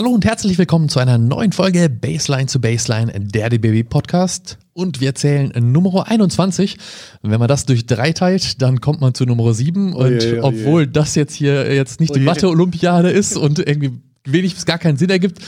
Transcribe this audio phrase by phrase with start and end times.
[0.00, 4.56] Hallo und herzlich willkommen zu einer neuen Folge Baseline zu Baseline, der DBB Podcast.
[4.72, 6.78] Und wir zählen Nummer 21.
[7.20, 9.92] Wenn man das durch drei teilt, dann kommt man zu Nummer 7.
[9.92, 10.42] Und Oje, oje.
[10.42, 12.24] obwohl das jetzt hier jetzt nicht die Oje.
[12.24, 13.90] Mathe-Olympiade ist und irgendwie
[14.24, 15.38] wenig bis gar keinen Sinn ergibt,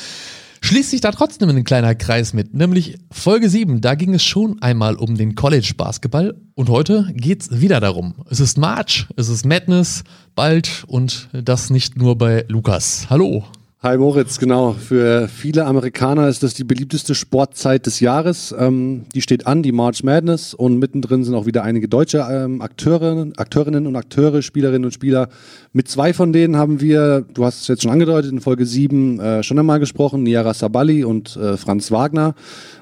[0.61, 2.53] schließt sich da trotzdem ein kleiner Kreis mit.
[2.53, 3.81] Nämlich Folge 7.
[3.81, 6.35] Da ging es schon einmal um den College-Basketball.
[6.57, 8.17] Und heute geht's wieder darum.
[8.29, 13.07] Es ist March, es ist Madness, bald und das nicht nur bei Lukas.
[13.09, 13.47] Hallo.
[13.85, 14.75] Hi Moritz, genau.
[14.75, 18.55] Für viele Amerikaner ist das die beliebteste Sportzeit des Jahres.
[18.57, 22.63] Ähm, die steht an, die March Madness und mittendrin sind auch wieder einige deutsche ähm,
[22.63, 25.29] Akteurinnen, Akteurinnen und Akteure, Spielerinnen und Spieler.
[25.73, 29.19] Mit zwei von denen haben wir, du hast es jetzt schon angedeutet, in Folge 7
[29.19, 32.37] äh, schon einmal gesprochen, Niara Sabali und äh, Franz Wagner.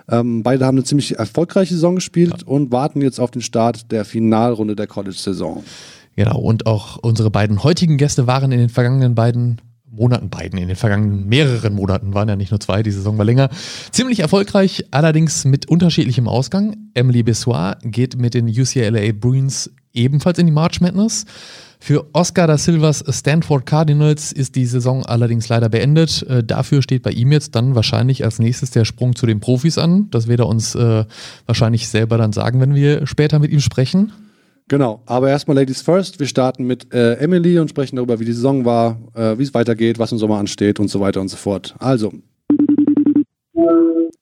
[0.07, 4.05] Ähm, beide haben eine ziemlich erfolgreiche Saison gespielt und warten jetzt auf den Start der
[4.05, 5.64] Finalrunde der College-Saison.
[6.14, 9.62] Genau, und auch unsere beiden heutigen Gäste waren in den vergangenen beiden
[10.01, 13.25] Monaten, beiden, in den vergangenen mehreren Monaten, waren ja nicht nur zwei, die Saison war
[13.27, 13.51] länger,
[13.93, 16.77] ziemlich erfolgreich, allerdings mit unterschiedlichem Ausgang.
[16.95, 21.27] Emily Bessoir geht mit den UCLA Bruins ebenfalls in die March Madness.
[21.83, 26.23] Für Oscar da Silvas Stanford Cardinals ist die Saison allerdings leider beendet.
[26.25, 29.79] Äh, dafür steht bei ihm jetzt dann wahrscheinlich als nächstes der Sprung zu den Profis
[29.79, 30.09] an.
[30.11, 31.05] Das wird er uns äh,
[31.47, 34.12] wahrscheinlich selber dann sagen, wenn wir später mit ihm sprechen.
[34.71, 36.21] Genau, aber erstmal Ladies First.
[36.21, 39.53] Wir starten mit äh, Emily und sprechen darüber, wie die Saison war, äh, wie es
[39.53, 41.75] weitergeht, was im Sommer ansteht und so weiter und so fort.
[41.81, 42.13] Also.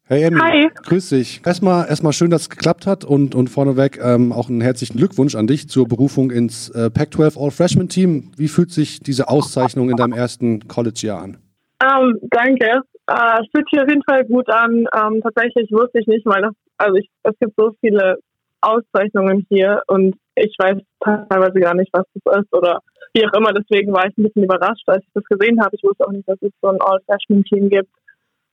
[0.04, 0.68] Hey Emily, Hi.
[0.86, 1.42] grüß dich.
[1.44, 5.34] Erstmal, erstmal schön, dass es geklappt hat und, und vorneweg ähm, auch einen herzlichen Glückwunsch
[5.34, 8.30] an dich zur Berufung ins äh, Pac-12 All-Freshman-Team.
[8.38, 11.36] Wie fühlt sich diese Auszeichnung in deinem ersten College-Jahr an?
[11.82, 12.80] Ähm, danke.
[13.06, 14.86] Äh, es fühlt sich auf jeden Fall gut an.
[14.96, 18.16] Ähm, tatsächlich wusste ich nicht mal, dass, also ich, es gibt so viele
[18.62, 22.80] Auszeichnungen hier und ich weiß teilweise gar nicht, was das ist oder
[23.14, 23.52] wie auch immer.
[23.52, 25.76] Deswegen war ich ein bisschen überrascht, als ich das gesehen habe.
[25.76, 27.90] Ich wusste auch nicht, dass es so ein All-Freshman-Team gibt.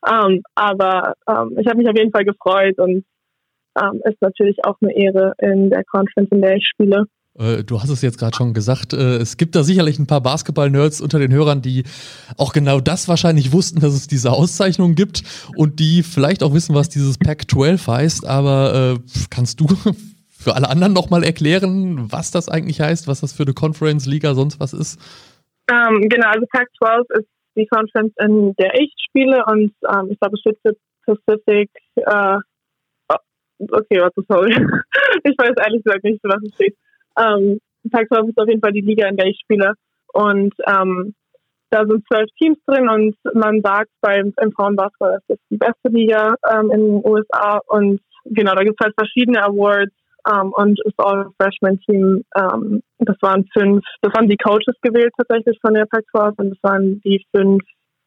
[0.07, 3.05] Ähm, aber ähm, ich habe mich auf jeden Fall gefreut und
[3.81, 7.05] ähm, ist natürlich auch eine Ehre in der Conference, in der ich spiele.
[7.37, 10.21] Äh, Du hast es jetzt gerade schon gesagt, äh, es gibt da sicherlich ein paar
[10.21, 11.83] Basketball-Nerds unter den Hörern, die
[12.37, 15.23] auch genau das wahrscheinlich wussten, dass es diese Auszeichnung gibt
[15.55, 18.99] und die vielleicht auch wissen, was dieses Pac-12 heißt, aber äh,
[19.29, 19.67] kannst du
[20.45, 24.35] für alle anderen nochmal erklären, was das eigentlich heißt, was das für eine Conference, Liga,
[24.35, 25.01] sonst was ist?
[25.71, 30.35] Ähm, genau, also Pac-12 ist die Conference, in der ich spiele und ähm, ich glaube,
[30.35, 30.75] es steht für
[31.07, 31.71] Pacific.
[31.95, 32.37] Äh,
[33.09, 33.15] oh,
[33.71, 34.51] okay, warte, sorry.
[35.23, 36.77] ich weiß ehrlich gesagt nicht, für was es steht.
[37.17, 37.59] Ähm,
[37.91, 39.73] Pac-12 ist auf jeden Fall die Liga, in der ich spiele
[40.13, 41.15] und ähm,
[41.71, 45.89] da sind zwölf Teams drin und man sagt beim im Frauenbasketball, das ist die beste
[45.89, 49.91] Liga ähm, in den USA und genau, da gibt es halt verschiedene Awards
[50.29, 55.73] ähm, und das All-Freshman-Team, ähm, das waren fünf, das waren die Coaches gewählt tatsächlich von
[55.73, 57.63] der Pac-12 und das waren die fünf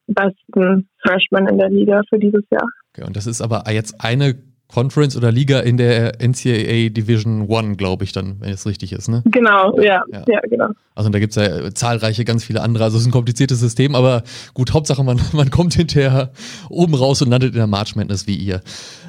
[0.07, 2.67] besten Freshmen in der Liga für dieses Jahr.
[2.93, 4.35] Okay, und das ist aber jetzt eine
[4.71, 9.07] Conference oder Liga in der NCAA Division One, glaube ich dann, wenn es richtig ist,
[9.07, 9.23] ne?
[9.25, 10.23] Genau, ja, Ja.
[10.27, 10.67] ja, genau.
[10.93, 12.83] Also da gibt es ja zahlreiche, ganz viele andere.
[12.83, 14.21] Also es ist ein kompliziertes System, aber
[14.53, 16.29] gut, Hauptsache man, man kommt hinterher
[16.69, 18.61] oben raus und landet in der March Madness wie ihr.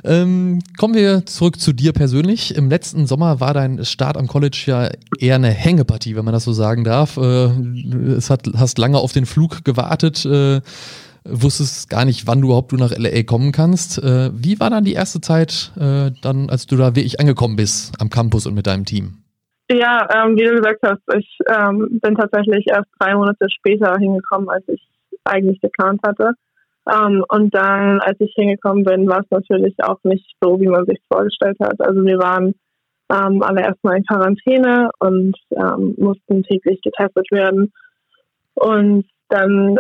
[0.03, 2.57] Ähm, kommen wir zurück zu dir persönlich.
[2.57, 4.89] Im letzten Sommer war dein Start am College ja
[5.19, 7.19] eher eine Hängepartie, wenn man das so sagen darf.
[7.19, 7.51] Äh,
[8.17, 10.63] es hat, hast lange auf den Flug gewartet, äh,
[11.25, 14.03] wusstest gar nicht, wann du überhaupt du nach LA kommen kannst.
[14.03, 17.95] Äh, wie war dann die erste Zeit, äh, dann, als du da wirklich angekommen bist
[18.01, 19.19] am Campus und mit deinem Team?
[19.71, 24.49] Ja, ähm, wie du gesagt hast, ich ähm, bin tatsächlich erst drei Monate später hingekommen,
[24.49, 24.83] als ich
[25.25, 26.33] eigentlich geplant hatte.
[26.91, 30.87] Ähm, und dann, als ich hingekommen bin, war es natürlich auch nicht so, wie man
[30.87, 31.81] sich vorgestellt hat.
[31.81, 32.55] Also wir waren
[33.13, 37.73] ähm, alle erstmal in Quarantäne und ähm, mussten täglich getestet werden.
[38.55, 39.79] Und dann,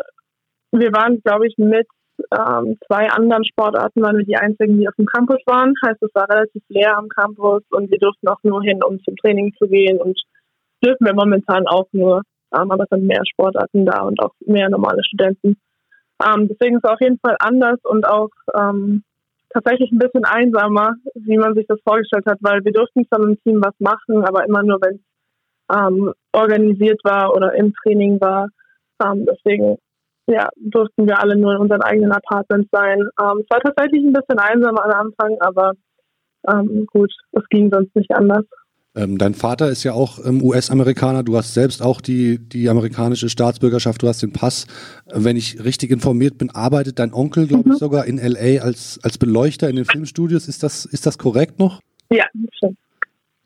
[0.72, 1.86] wir waren, glaube ich, mit
[2.32, 5.74] ähm, zwei anderen Sportarten waren wir die einzigen, die auf dem Campus waren.
[5.84, 9.16] Heißt, es war relativ leer am Campus und wir durften auch nur hin, um zum
[9.16, 10.20] Training zu gehen und
[10.84, 12.22] dürfen wir momentan auch nur.
[12.54, 15.56] Ähm, aber es sind mehr Sportarten da und auch mehr normale Studenten.
[16.22, 19.02] Ähm, deswegen ist es auf jeden Fall anders und auch ähm,
[19.52, 23.40] tatsächlich ein bisschen einsamer, wie man sich das vorgestellt hat, weil wir durften zwar im
[23.42, 28.48] Team was machen, aber immer nur, wenn es ähm, organisiert war oder im Training war.
[29.02, 29.78] Ähm, deswegen
[30.30, 33.00] ja, durften wir alle nur in unseren eigenen Apartments sein.
[33.00, 35.72] Ähm, es war tatsächlich ein bisschen einsamer am Anfang, aber
[36.48, 38.44] ähm, gut, es ging sonst nicht anders.
[38.96, 41.22] Ähm, dein Vater ist ja auch ähm, US-Amerikaner.
[41.22, 44.02] Du hast selbst auch die, die amerikanische Staatsbürgerschaft.
[44.02, 44.66] Du hast den Pass.
[45.06, 47.74] Äh, Wenn ich richtig informiert bin, arbeitet dein Onkel, glaube Mhm.
[47.74, 50.48] ich, sogar in LA als, als Beleuchter in den Filmstudios.
[50.48, 51.80] Ist das, ist das korrekt noch?
[52.10, 52.24] Ja,
[52.54, 52.78] stimmt.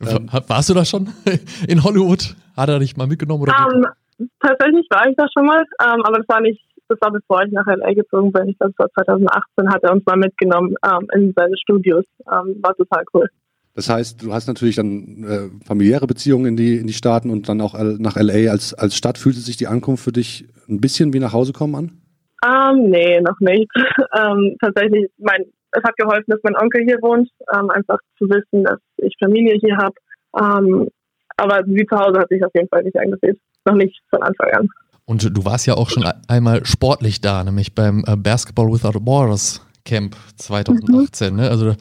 [0.00, 0.28] Ähm.
[0.32, 1.10] Wa- Warst du da schon
[1.69, 2.37] in Hollywood?
[2.56, 3.42] Hat er dich mal mitgenommen?
[3.42, 7.12] Oder Ähm, tatsächlich war ich da schon mal, ähm, aber das war nicht das war
[7.12, 8.48] bevor ich nach LA gezogen bin.
[8.48, 12.04] Ich glaube, es war 2018, hat er uns mal mitgenommen ähm, in seine Studios.
[12.31, 13.28] Ähm, war total cool.
[13.75, 17.48] Das heißt, du hast natürlich dann äh, familiäre Beziehungen in die, in die Staaten und
[17.48, 19.19] dann auch nach LA als, als Stadt.
[19.19, 22.00] Fühlte sich die Ankunft für dich ein bisschen wie nach Hause kommen an?
[22.44, 23.70] Ähm, nee, noch nicht.
[24.16, 28.64] ähm, tatsächlich, mein, es hat geholfen, dass mein Onkel hier wohnt, ähm, einfach zu wissen,
[28.64, 29.94] dass ich Familie hier habe.
[30.38, 30.88] Ähm,
[31.37, 33.38] aber wie zu Hause hat sich auf jeden Fall nicht angefühlt.
[33.64, 34.69] Noch nicht von Anfang an.
[35.06, 39.60] Und du warst ja auch schon einmal sportlich da, nämlich beim äh, Basketball Without Borders
[39.84, 41.32] Camp 2018.
[41.32, 41.40] Mhm.
[41.40, 41.50] Ne?
[41.50, 41.74] Also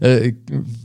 [0.00, 0.32] äh,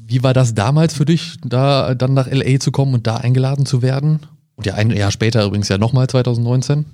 [0.08, 3.66] wie war das damals für dich, da dann nach LA zu kommen und da eingeladen
[3.66, 4.22] zu werden?
[4.56, 6.86] Und ja, ein Jahr später übrigens ja nochmal 2019.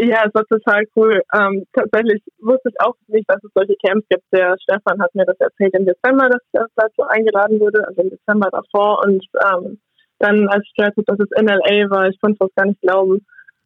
[0.00, 1.22] Ja, es war total cool.
[1.34, 4.24] Ähm, tatsächlich wusste ich auch nicht, dass es solche Camps gibt.
[4.32, 8.10] Der Stefan hat mir das erzählt im Dezember, dass ich dazu eingeladen wurde, also im
[8.10, 9.02] Dezember davor.
[9.04, 9.78] Und ähm,
[10.18, 12.80] dann, als ich gehört habe, dass es in LA war, ich konnte es gar nicht
[12.82, 13.24] glauben.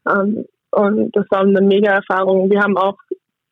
[0.09, 2.51] Ähm, und das war eine mega Erfahrung.
[2.51, 2.97] Wir haben auch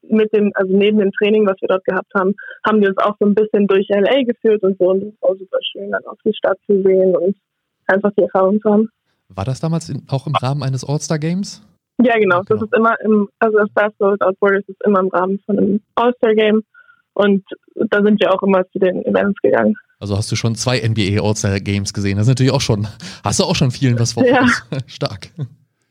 [0.03, 2.35] mit dem, also neben dem Training, was wir dort gehabt haben,
[2.67, 4.91] haben wir uns auch so ein bisschen durch LA geführt und so.
[4.91, 7.37] Und es war super schön, dann auch die Stadt zu sehen und
[7.87, 8.89] einfach die Erfahrung zu haben.
[9.29, 11.63] War das damals in, auch im Rahmen eines All-Star Games?
[12.03, 12.39] Ja, genau.
[12.43, 12.65] Das genau.
[12.65, 16.35] ist immer im, also das Basketball Without Borders ist immer im Rahmen von einem All-Star
[16.35, 16.63] Game.
[17.15, 17.45] Und
[17.75, 19.75] da sind wir auch immer zu den Events gegangen.
[19.99, 22.17] Also hast du schon zwei NBA All-Star Games gesehen.
[22.17, 22.87] Das ist natürlich auch schon,
[23.25, 24.25] hast du auch schon vielen was vor.
[24.25, 24.47] Ja.
[24.87, 25.29] Stark.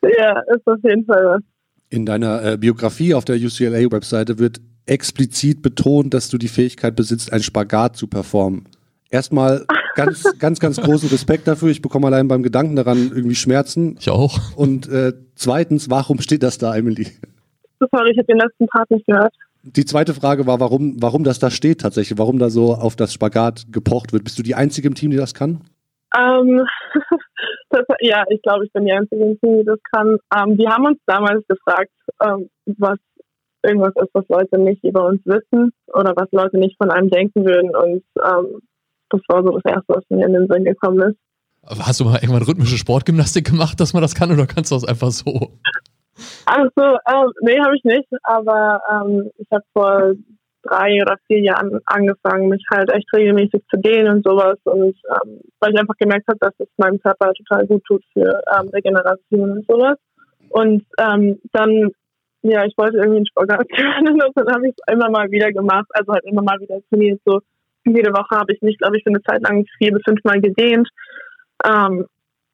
[0.01, 1.41] Ja, ist auf jeden Fall was.
[1.89, 7.31] In deiner äh, Biografie auf der UCLA-Webseite wird explizit betont, dass du die Fähigkeit besitzt,
[7.31, 8.65] einen Spagat zu performen.
[9.09, 9.65] Erstmal
[9.95, 11.69] ganz, ganz, ganz großen Respekt dafür.
[11.69, 13.97] Ich bekomme allein beim Gedanken daran irgendwie Schmerzen.
[13.99, 14.55] Ich auch.
[14.55, 17.07] Und äh, zweitens, warum steht das da, Emily?
[17.79, 19.33] Sorry, ich habe den letzten Part nicht gehört.
[19.63, 23.13] Die zweite Frage war, warum, warum das da steht tatsächlich, warum da so auf das
[23.13, 24.23] Spagat gepocht wird.
[24.23, 25.61] Bist du die Einzige im Team, die das kann?
[26.18, 26.66] Ähm,
[27.69, 30.18] das, ja, ich glaube, ich bin die Einzige im Team, die das kann.
[30.36, 31.92] Ähm, die haben uns damals gefragt,
[32.24, 32.98] ähm, was
[33.64, 37.46] irgendwas ist, was Leute nicht über uns wissen oder was Leute nicht von einem denken
[37.46, 37.75] würden.
[37.75, 38.62] Und ähm,
[39.10, 41.18] das war so das Erste, was mir in den Sinn gekommen ist.
[41.80, 44.86] Hast du mal irgendwann rhythmische Sportgymnastik gemacht, dass man das kann, oder kannst du das
[44.86, 45.52] einfach so?
[46.46, 50.14] Also, ähm, nee, habe ich nicht, aber ähm, ich habe vor
[50.68, 54.58] drei oder vier Jahren angefangen, mich halt echt regelmäßig zu dehnen und sowas.
[54.64, 58.42] Und ähm, weil ich einfach gemerkt habe, dass es meinem Körper total gut tut für
[58.56, 59.98] ähm, Regeneration und sowas.
[60.50, 61.92] Und ähm, dann,
[62.42, 65.52] ja, ich wollte irgendwie einen Spagat können und dann habe ich es immer mal wieder
[65.52, 67.19] gemacht, also halt immer mal wieder trainiert.
[67.25, 67.42] So
[67.86, 70.42] jede Woche habe ich mich, glaube ich, für eine Zeit lang vier bis fünf Mal
[70.42, 70.90] gedehnt.
[71.66, 72.06] Ähm,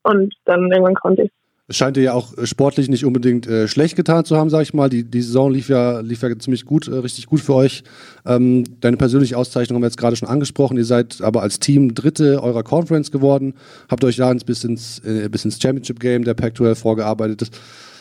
[0.04, 1.32] und dann irgendwann konnte ich
[1.68, 4.64] es scheint dir ja auch äh, sportlich nicht unbedingt äh, schlecht getan zu haben, sag
[4.64, 4.90] ich mal.
[4.90, 7.84] Die, die Saison lief ja, lief ja ziemlich gut, äh, richtig gut für euch.
[8.26, 10.78] Ähm, deine persönliche Auszeichnung haben wir jetzt gerade schon angesprochen.
[10.78, 13.54] Ihr seid aber als Team Dritte eurer Conference geworden,
[13.90, 17.50] habt euch da bis ins, äh, bis ins Championship Game der Pac-12 vorgearbeitet.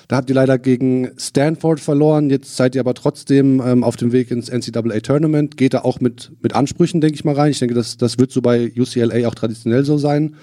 [0.09, 2.31] Da habt ihr leider gegen Stanford verloren.
[2.31, 5.57] Jetzt seid ihr aber trotzdem ähm, auf dem Weg ins NCAA Tournament.
[5.57, 7.53] Geht da auch mit, mit Ansprüchen, denke ich mal, rein.
[7.53, 10.35] Ich denke, das, das wird so bei UCLA auch traditionell so sein.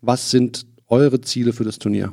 [0.00, 2.12] Was sind eure Ziele für das Turnier?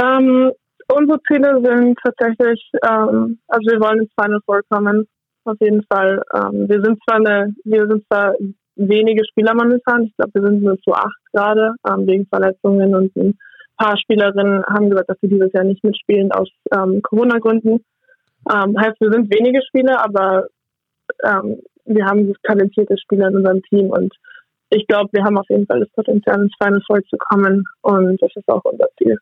[0.00, 0.52] Ähm,
[0.88, 5.06] unsere Ziele sind tatsächlich, ähm, also wir wollen ins Final Four kommen,
[5.44, 6.22] auf jeden Fall.
[6.34, 8.34] Ähm, wir sind zwar eine, wir sind zwar
[8.76, 13.14] wenige Spieler momentan, ich glaube, wir sind nur zu acht gerade, ähm, wegen Verletzungen und
[13.16, 13.38] ein
[13.76, 17.84] paar Spielerinnen haben gesagt, dass sie dieses Jahr nicht mitspielen aus ähm, Corona-Gründen.
[18.50, 20.46] Ähm, heißt, wir sind wenige Spieler, aber
[21.86, 24.14] wir haben talentierte Spieler in unserem Team und
[24.70, 28.22] ich glaube, wir haben auf jeden Fall das Potenzial, ins Final Four zu kommen und
[28.22, 29.18] das ist auch unser Ziel.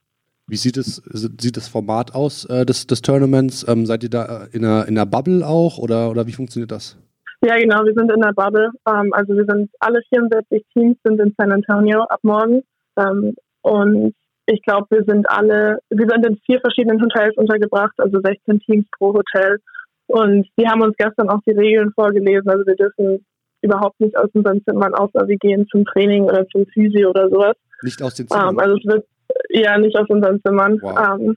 [0.49, 3.67] Wie sieht es, sieht das Format aus äh, des, des Tournaments?
[3.69, 6.97] Ähm, seid ihr da in einer, in einer Bubble auch oder, oder wie funktioniert das?
[7.45, 8.71] Ja, genau, wir sind in der Bubble.
[8.89, 12.63] Ähm, also wir sind alle 64 Teams sind in San Antonio ab morgen.
[12.97, 14.15] Ähm, und
[14.47, 18.87] ich glaube, wir sind alle, wir sind in vier verschiedenen Hotels untergebracht, also 16 Teams
[18.97, 19.59] pro Hotel.
[20.07, 22.49] Und die haben uns gestern auch die Regeln vorgelesen.
[22.49, 23.27] Also wir dürfen
[23.63, 27.57] überhaupt nicht aus unseren Zimmern, außer wir gehen zum Training oder zum Physio oder sowas.
[27.83, 28.51] Nicht aus den Zimmern?
[28.51, 29.05] Um, also es wird
[29.51, 31.19] ja, nicht aus unseren Zimmern, wow.
[31.19, 31.37] ähm,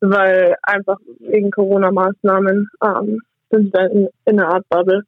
[0.00, 5.02] weil einfach wegen Corona-Maßnahmen ähm, sind wir in, in einer Art Bubble.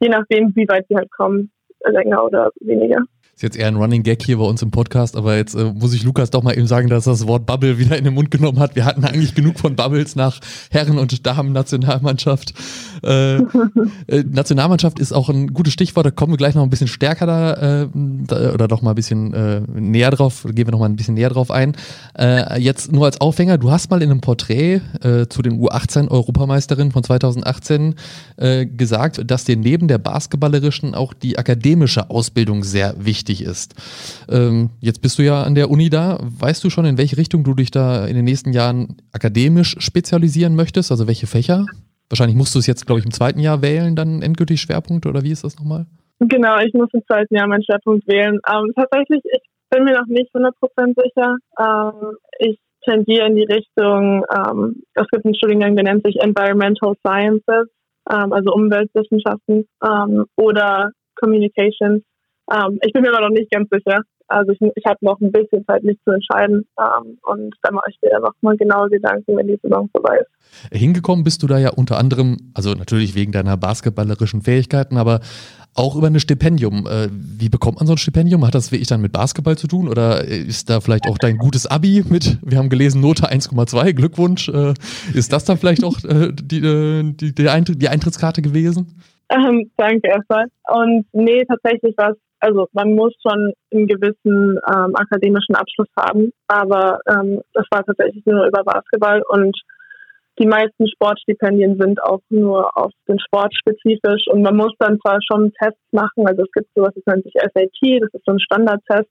[0.00, 1.50] Je nachdem, wie weit sie halt kommen,
[1.84, 3.02] länger oder weniger.
[3.36, 5.92] Ist jetzt eher ein Running Gag hier bei uns im Podcast, aber jetzt äh, muss
[5.92, 8.30] ich Lukas doch mal eben sagen, dass er das Wort Bubble wieder in den Mund
[8.30, 8.74] genommen hat.
[8.76, 10.40] Wir hatten eigentlich genug von Bubbles nach
[10.70, 12.54] Herren- und Damen-Nationalmannschaft.
[13.04, 13.36] Äh,
[14.06, 17.26] äh, Nationalmannschaft ist auch ein gutes Stichwort, da kommen wir gleich noch ein bisschen stärker
[17.26, 17.88] da, äh,
[18.26, 21.12] da oder doch mal ein bisschen äh, näher drauf, gehen wir noch mal ein bisschen
[21.12, 21.76] näher drauf ein.
[22.18, 24.80] Äh, jetzt nur als Aufhänger, du hast mal in einem Porträt
[25.28, 27.96] zu den U18-Europameisterinnen von 2018
[28.38, 33.74] äh, gesagt, dass dir neben der basketballerischen auch die akademische Ausbildung sehr wichtig ist.
[34.30, 36.18] Ähm, jetzt bist du ja an der Uni da.
[36.22, 40.54] Weißt du schon, in welche Richtung du dich da in den nächsten Jahren akademisch spezialisieren
[40.54, 40.92] möchtest?
[40.92, 41.66] Also welche Fächer?
[42.08, 45.22] Wahrscheinlich musst du es jetzt, glaube ich, im zweiten Jahr wählen, dann endgültig Schwerpunkt oder
[45.22, 45.86] wie ist das nochmal?
[46.20, 48.38] Genau, ich muss im zweiten Jahr meinen Schwerpunkt wählen.
[48.48, 50.52] Ähm, tatsächlich, ich bin mir noch nicht 100%
[51.02, 51.36] sicher.
[51.58, 52.58] Ähm, ich
[52.88, 57.68] tendiere in die Richtung, ähm, es gibt einen Studiengang, der nennt sich Environmental Sciences,
[58.08, 62.02] ähm, also Umweltwissenschaften ähm, oder Communications.
[62.52, 64.00] Ähm, ich bin mir aber noch nicht ganz sicher.
[64.28, 66.66] Also ich, ich habe noch ein bisschen Zeit, mich zu entscheiden.
[66.78, 70.72] Ähm, und dann mache ich mir noch mal genaue Gedanken, wenn die Saison vorbei ist.
[70.72, 75.20] Hingekommen bist du da ja unter anderem, also natürlich wegen deiner basketballerischen Fähigkeiten, aber
[75.74, 76.86] auch über ein Stipendium.
[76.86, 78.46] Äh, wie bekommt man so ein Stipendium?
[78.46, 79.88] Hat das wirklich dann mit Basketball zu tun?
[79.88, 84.48] Oder ist da vielleicht auch dein gutes Abi mit, wir haben gelesen, Note 1,2, Glückwunsch.
[84.48, 84.74] Äh,
[85.12, 88.86] ist das dann vielleicht auch äh, die, die, die, die Eintrittskarte gewesen?
[89.28, 90.46] Ähm, danke erstmal.
[90.68, 97.00] Und nee, tatsächlich war also man muss schon einen gewissen ähm, akademischen Abschluss haben, aber
[97.08, 99.56] ähm, das war tatsächlich nur über Basketball und
[100.38, 105.18] die meisten Sportstipendien sind auch nur auf den Sport spezifisch und man muss dann zwar
[105.22, 108.40] schon Tests machen, also es gibt sowas, das nennt sich SAT, das ist so ein
[108.40, 109.10] Standardtest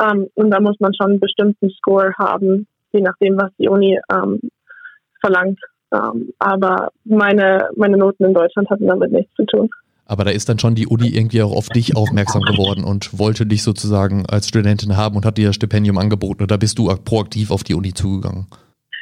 [0.00, 3.98] ähm, und da muss man schon einen bestimmten Score haben, je nachdem, was die Uni
[4.12, 4.40] ähm,
[5.20, 5.58] verlangt.
[5.92, 9.70] Ähm, aber meine, meine Noten in Deutschland hatten damit nichts zu tun.
[10.06, 13.44] Aber da ist dann schon die Uni irgendwie auch auf dich aufmerksam geworden und wollte
[13.44, 17.50] dich sozusagen als Studentin haben und hat dir das Stipendium angeboten oder bist du proaktiv
[17.50, 18.46] auf die Uni zugegangen?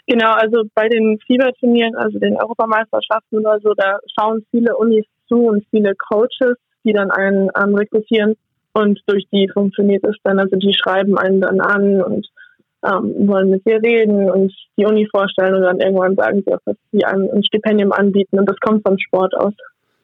[0.08, 5.46] Genau, also bei den Fieberturnieren, also den Europameisterschaften oder so, da schauen viele Unis zu
[5.46, 8.34] und viele Coaches, die dann einen ähm, rekrutieren
[8.72, 10.38] und durch die funktioniert es dann.
[10.38, 12.26] Also die schreiben einen dann an und
[12.86, 16.60] ähm, wollen mit dir reden und die Uni vorstellen und dann irgendwann sagen sie auch,
[16.64, 19.54] dass sie einem ein Stipendium anbieten und das kommt vom Sport aus.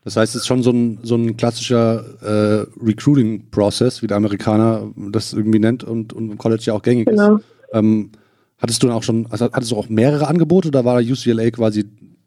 [0.04, 4.90] Das heißt, es ist schon so ein, so ein klassischer äh, Recruiting-Prozess, wie der Amerikaner
[4.96, 7.36] das irgendwie nennt und, und im College ja auch gängig genau.
[7.36, 7.44] ist.
[7.72, 8.10] Ähm,
[8.58, 11.84] hattest du dann auch schon, also hattest du auch mehrere Angebote oder war UCLA quasi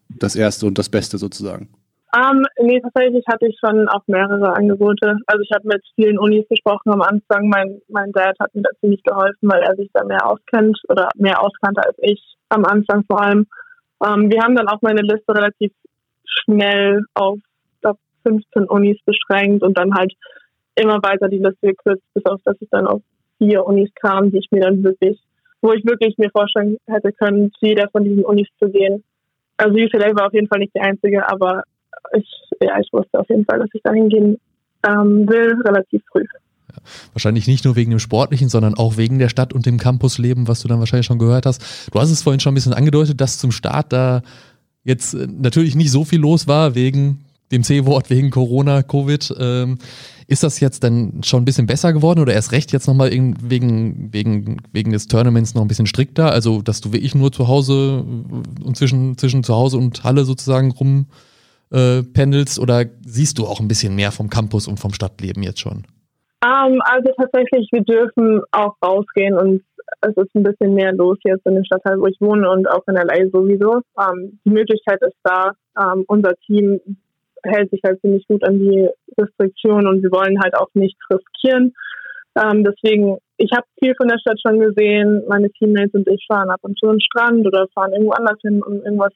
[0.08, 1.68] das erste und das Beste sozusagen?
[2.16, 5.16] Ähm, nee, tatsächlich hatte ich schon auch mehrere Angebote.
[5.26, 7.48] Also ich habe mit vielen Unis gesprochen am Anfang.
[7.48, 11.08] Mein, mein Dad hat mir da ziemlich geholfen, weil er sich da mehr auskennt oder
[11.16, 13.46] mehr auskannte als ich am Anfang vor allem.
[14.02, 15.72] Ähm, wir haben dann auch meine Liste relativ
[16.24, 17.38] schnell auf
[18.26, 20.12] 15 Unis beschränkt und dann halt
[20.74, 23.02] immer weiter die Liste gekürzt, bis auf dass ich dann auf
[23.38, 25.18] vier Unis kam, die ich mir dann wirklich,
[25.62, 29.04] wo ich wirklich mir vorstellen hätte können, zu jeder von diesen Unis zu gehen.
[29.56, 31.62] Also UCLA war auf jeden Fall nicht die einzige, aber
[32.12, 32.28] ich,
[32.60, 34.38] ja, ich wusste auf jeden Fall, dass ich da hingehen
[34.86, 36.24] ähm, will, relativ früh.
[36.70, 36.82] Ja,
[37.12, 40.62] wahrscheinlich nicht nur wegen dem Sportlichen, sondern auch wegen der Stadt und dem Campusleben, was
[40.62, 41.90] du dann wahrscheinlich schon gehört hast.
[41.92, 44.22] Du hast es vorhin schon ein bisschen angedeutet, dass zum Start da
[44.84, 49.34] jetzt äh, natürlich nicht so viel los war wegen dem C-Wort wegen Corona, Covid.
[49.38, 49.78] Ähm,
[50.26, 54.12] ist das jetzt dann schon ein bisschen besser geworden oder erst recht jetzt nochmal wegen,
[54.12, 56.32] wegen, wegen des Tournaments noch ein bisschen strikter?
[56.32, 58.04] Also, dass du wirklich nur zu Hause
[58.64, 61.06] und zwischen, zwischen zu Hause und Halle sozusagen rum
[61.70, 65.60] äh, pendelst oder siehst du auch ein bisschen mehr vom Campus und vom Stadtleben jetzt
[65.60, 65.84] schon?
[66.44, 69.62] Um, ähm, also tatsächlich, wir dürfen auch rausgehen und
[70.02, 72.86] es ist ein bisschen mehr los jetzt in dem Stadtteil, wo ich wohne und auch
[72.86, 73.80] in LA sowieso.
[73.94, 75.52] Um, ähm, die Möglichkeit ist da.
[75.74, 76.80] Um, ähm, unser Team
[77.42, 81.74] hält sich halt ziemlich gut an die Restriktionen und wir wollen halt auch nichts riskieren.
[82.38, 85.22] Deswegen, ich habe viel von der Stadt schon gesehen.
[85.26, 88.38] Meine Teammates und ich fahren ab und zu an den Strand oder fahren irgendwo anders
[88.42, 89.14] hin, um irgendwas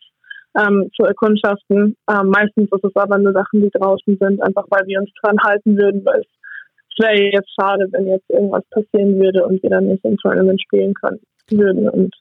[0.59, 1.97] ähm, zu erkundschaften.
[2.11, 5.39] Ähm, meistens ist es aber nur Sachen, die draußen sind, einfach weil wir uns dran
[5.43, 9.87] halten würden, weil es wäre jetzt schade, wenn jetzt irgendwas passieren würde und wir dann
[9.87, 11.89] nicht im Tournament spielen können würden.
[11.89, 12.15] Und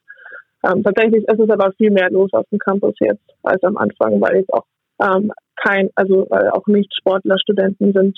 [0.63, 4.19] ähm, tatsächlich ist es aber viel mehr los auf dem Campus jetzt als am Anfang,
[4.21, 4.65] weil jetzt auch
[5.01, 8.17] ähm, kein, also weil auch nicht Sportlerstudenten sind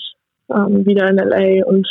[0.50, 1.88] ähm, wieder in LA und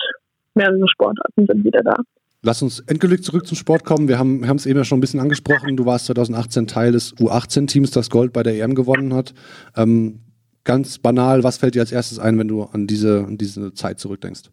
[0.54, 1.96] mehrere Sportarten sind wieder da.
[2.44, 4.08] Lass uns endgültig zurück zum Sport kommen.
[4.08, 5.78] Wir haben es eben ja schon ein bisschen angesprochen.
[5.78, 9.36] Du warst 2018 Teil des U18-Teams, das Gold bei der EM gewonnen hat.
[9.78, 10.22] Ähm,
[10.64, 14.00] ganz banal, was fällt dir als erstes ein, wenn du an diese, an diese Zeit
[14.00, 14.50] zurückdenkst?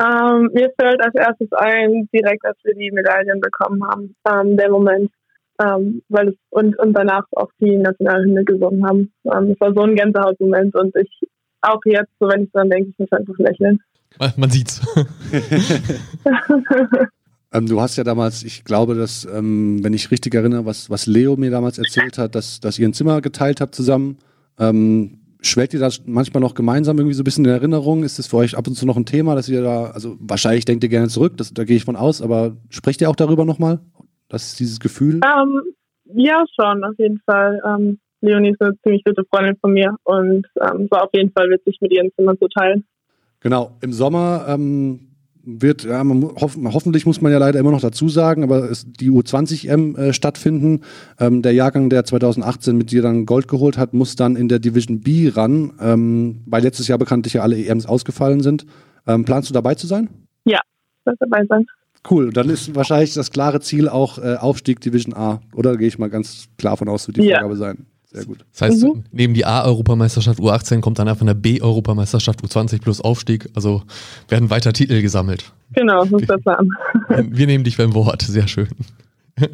[0.00, 4.70] Ähm, mir fällt als erstes ein, direkt als wir die Medaillen bekommen haben, ähm, der
[4.70, 5.10] Moment,
[5.62, 9.12] ähm, weil es, und, und danach auch die Nationalhymne gesungen haben.
[9.32, 11.28] Ähm, es war so ein Gänsehautmoment und ich
[11.60, 13.80] auch jetzt, so wenn ich dran denke, ich muss einfach lächeln.
[14.36, 14.80] Man sieht's.
[17.52, 21.06] ähm, du hast ja damals, ich glaube, dass, ähm, wenn ich richtig erinnere, was, was
[21.06, 24.18] Leo mir damals erzählt hat, dass, dass ihr ein Zimmer geteilt habt zusammen.
[24.58, 28.02] Ähm, schwelgt ihr das manchmal noch gemeinsam irgendwie so ein bisschen in Erinnerung?
[28.02, 30.64] Ist das für euch ab und zu noch ein Thema, dass ihr da, also wahrscheinlich
[30.64, 33.44] denkt ihr gerne zurück, das, da gehe ich von aus, aber sprecht ihr auch darüber
[33.44, 33.80] nochmal?
[34.28, 35.20] Das ist dieses Gefühl?
[35.22, 35.62] Um, ähm,
[36.14, 37.60] ja, schon, auf jeden Fall.
[37.64, 41.48] Um, Leonie ist eine ziemlich gute Freundin von mir und ähm, war auf jeden Fall
[41.50, 42.84] witzig, mit ihr ein Zimmer zu teilen.
[43.40, 45.07] Genau, im Sommer ähm,
[45.44, 48.86] wird, ja, man, hoff, hoffentlich muss man ja leider immer noch dazu sagen, aber es,
[48.86, 50.82] die U20M äh, stattfinden.
[51.18, 54.58] Ähm, der Jahrgang, der 2018 mit dir dann Gold geholt hat, muss dann in der
[54.58, 58.66] Division B ran, ähm, weil letztes Jahr bekanntlich ja alle EMs ausgefallen sind.
[59.06, 60.08] Ähm, planst du dabei zu sein?
[60.44, 60.60] Ja,
[61.04, 61.66] dabei sein.
[62.08, 65.40] Cool, dann ist wahrscheinlich das klare Ziel auch äh, Aufstieg Division A.
[65.54, 67.40] Oder gehe ich mal ganz klar von aus, wird die ja.
[67.40, 67.86] Vorgabe sein.
[68.10, 68.44] Sehr gut.
[68.52, 69.04] Das heißt, mhm.
[69.12, 73.50] neben die A-Europameisterschaft U18 kommt dann einfach eine B-Europameisterschaft U20 plus Aufstieg.
[73.54, 73.82] Also
[74.28, 75.52] werden weiter Titel gesammelt.
[75.72, 76.68] Genau, das ist der Plan.
[77.30, 78.68] Wir nehmen dich beim Wort, sehr schön.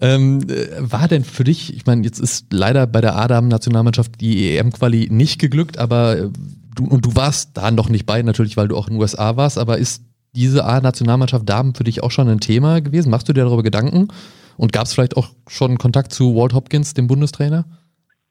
[0.00, 0.42] ähm,
[0.78, 5.38] war denn für dich, ich meine, jetzt ist leider bei der A-Damen-Nationalmannschaft die EM-Quali nicht
[5.38, 6.28] geglückt, aber äh,
[6.74, 9.36] du, und du warst da noch nicht bei, natürlich, weil du auch in den USA
[9.36, 10.02] warst, aber ist
[10.34, 13.10] diese A-Nationalmannschaft Damen für dich auch schon ein Thema gewesen?
[13.10, 14.08] Machst du dir darüber Gedanken?
[14.56, 17.64] Und gab es vielleicht auch schon Kontakt zu Walt Hopkins, dem Bundestrainer?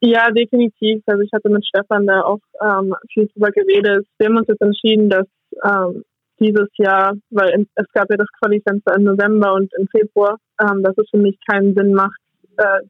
[0.01, 1.03] Ja, definitiv.
[1.05, 4.05] Also ich hatte mit Stefan da auch ähm, viel drüber geredet.
[4.17, 5.27] Wir haben uns jetzt entschieden, dass
[5.63, 6.03] ähm,
[6.39, 10.97] dieses Jahr, weil es gab ja das Quali-Fenster im November und im Februar, ähm, dass
[10.97, 12.19] es für mich keinen Sinn macht,
[12.57, 12.81] äh,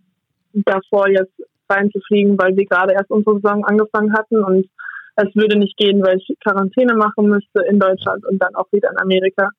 [0.53, 1.33] davor jetzt
[1.69, 4.67] reinzufliegen, weil wir gerade erst unsere Saison angefangen hatten und
[5.15, 8.89] es würde nicht gehen, weil ich Quarantäne machen müsste in Deutschland und dann auch wieder
[8.91, 9.49] in Amerika.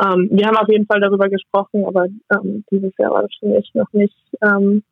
[0.00, 3.48] Ähm, wir haben auf jeden Fall darüber gesprochen, aber ähm, dieses Jahr war das für
[3.48, 4.82] mich noch nicht ähm,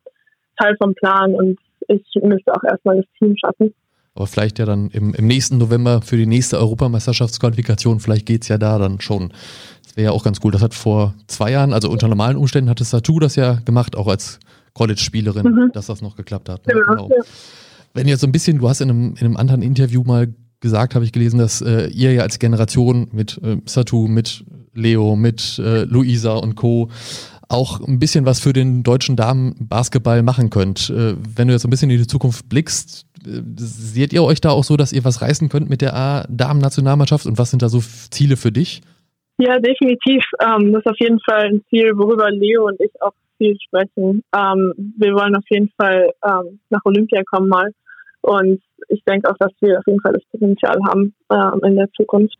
[0.57, 3.73] Teil vom Plan und ich müsste auch erstmal das Team schaffen.
[4.15, 8.49] Aber vielleicht ja dann im, im nächsten November für die nächste Europameisterschaftsqualifikation, vielleicht geht es
[8.49, 9.31] ja da dann schon.
[9.83, 10.51] Das wäre ja auch ganz cool.
[10.51, 13.95] Das hat vor zwei Jahren, also unter normalen Umständen hat es Satu das ja gemacht,
[13.95, 14.39] auch als
[14.73, 15.71] College-Spielerin, mhm.
[15.73, 16.63] dass das noch geklappt hat.
[16.65, 16.85] Genau.
[16.85, 17.09] genau.
[17.09, 17.23] Ja.
[17.93, 20.95] Wenn jetzt so ein bisschen, du hast in einem, in einem anderen Interview mal gesagt,
[20.95, 24.43] habe ich gelesen, dass äh, ihr ja als Generation mit äh, Satu, mit
[24.73, 26.89] Leo, mit äh, Luisa und Co.
[27.47, 30.89] auch ein bisschen was für den deutschen Damenbasketball machen könnt.
[30.89, 34.49] Äh, wenn du jetzt ein bisschen in die Zukunft blickst, äh, seht ihr euch da
[34.49, 37.81] auch so, dass ihr was reißen könnt mit der Damen-Nationalmannschaft und was sind da so
[38.09, 38.81] Ziele für dich?
[39.37, 40.23] Ja, definitiv.
[40.41, 44.23] Ähm, das ist auf jeden Fall ein Ziel, worüber Leo und ich auch viel sprechen.
[44.35, 47.71] Ähm, wir wollen auf jeden Fall ähm, nach Olympia kommen mal.
[48.21, 51.89] Und ich denke auch, dass wir auf jeden Fall das Potenzial haben ähm, in der
[51.93, 52.37] Zukunft.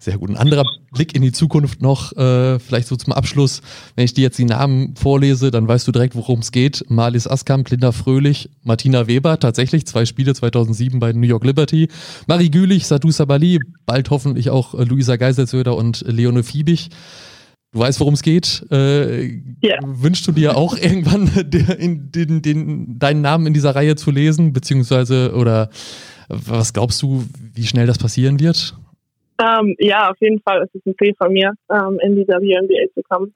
[0.00, 0.28] Sehr gut.
[0.28, 3.62] Ein anderer Blick in die Zukunft noch, äh, vielleicht so zum Abschluss.
[3.96, 6.84] Wenn ich dir jetzt die Namen vorlese, dann weißt du direkt, worum es geht.
[6.88, 11.88] Marlies Askamp, Linda Fröhlich, Martina Weber, tatsächlich zwei Spiele 2007 bei New York Liberty.
[12.26, 16.90] Marie Gülich, Sadou Sabali, bald hoffentlich auch äh, Luisa Geiselsöder und Leone Fiebig.
[17.72, 18.64] Du weißt, worum es geht.
[18.70, 19.78] Äh, yeah.
[19.82, 24.52] Wünschst du dir auch irgendwann den, den, den, deinen Namen in dieser Reihe zu lesen,
[24.52, 25.68] beziehungsweise oder
[26.28, 28.74] was glaubst du, wie schnell das passieren wird?
[29.40, 32.92] Ähm, ja, auf jeden Fall ist es ein Ziel von mir, ähm, in die WNBA
[32.94, 33.34] zu kommen.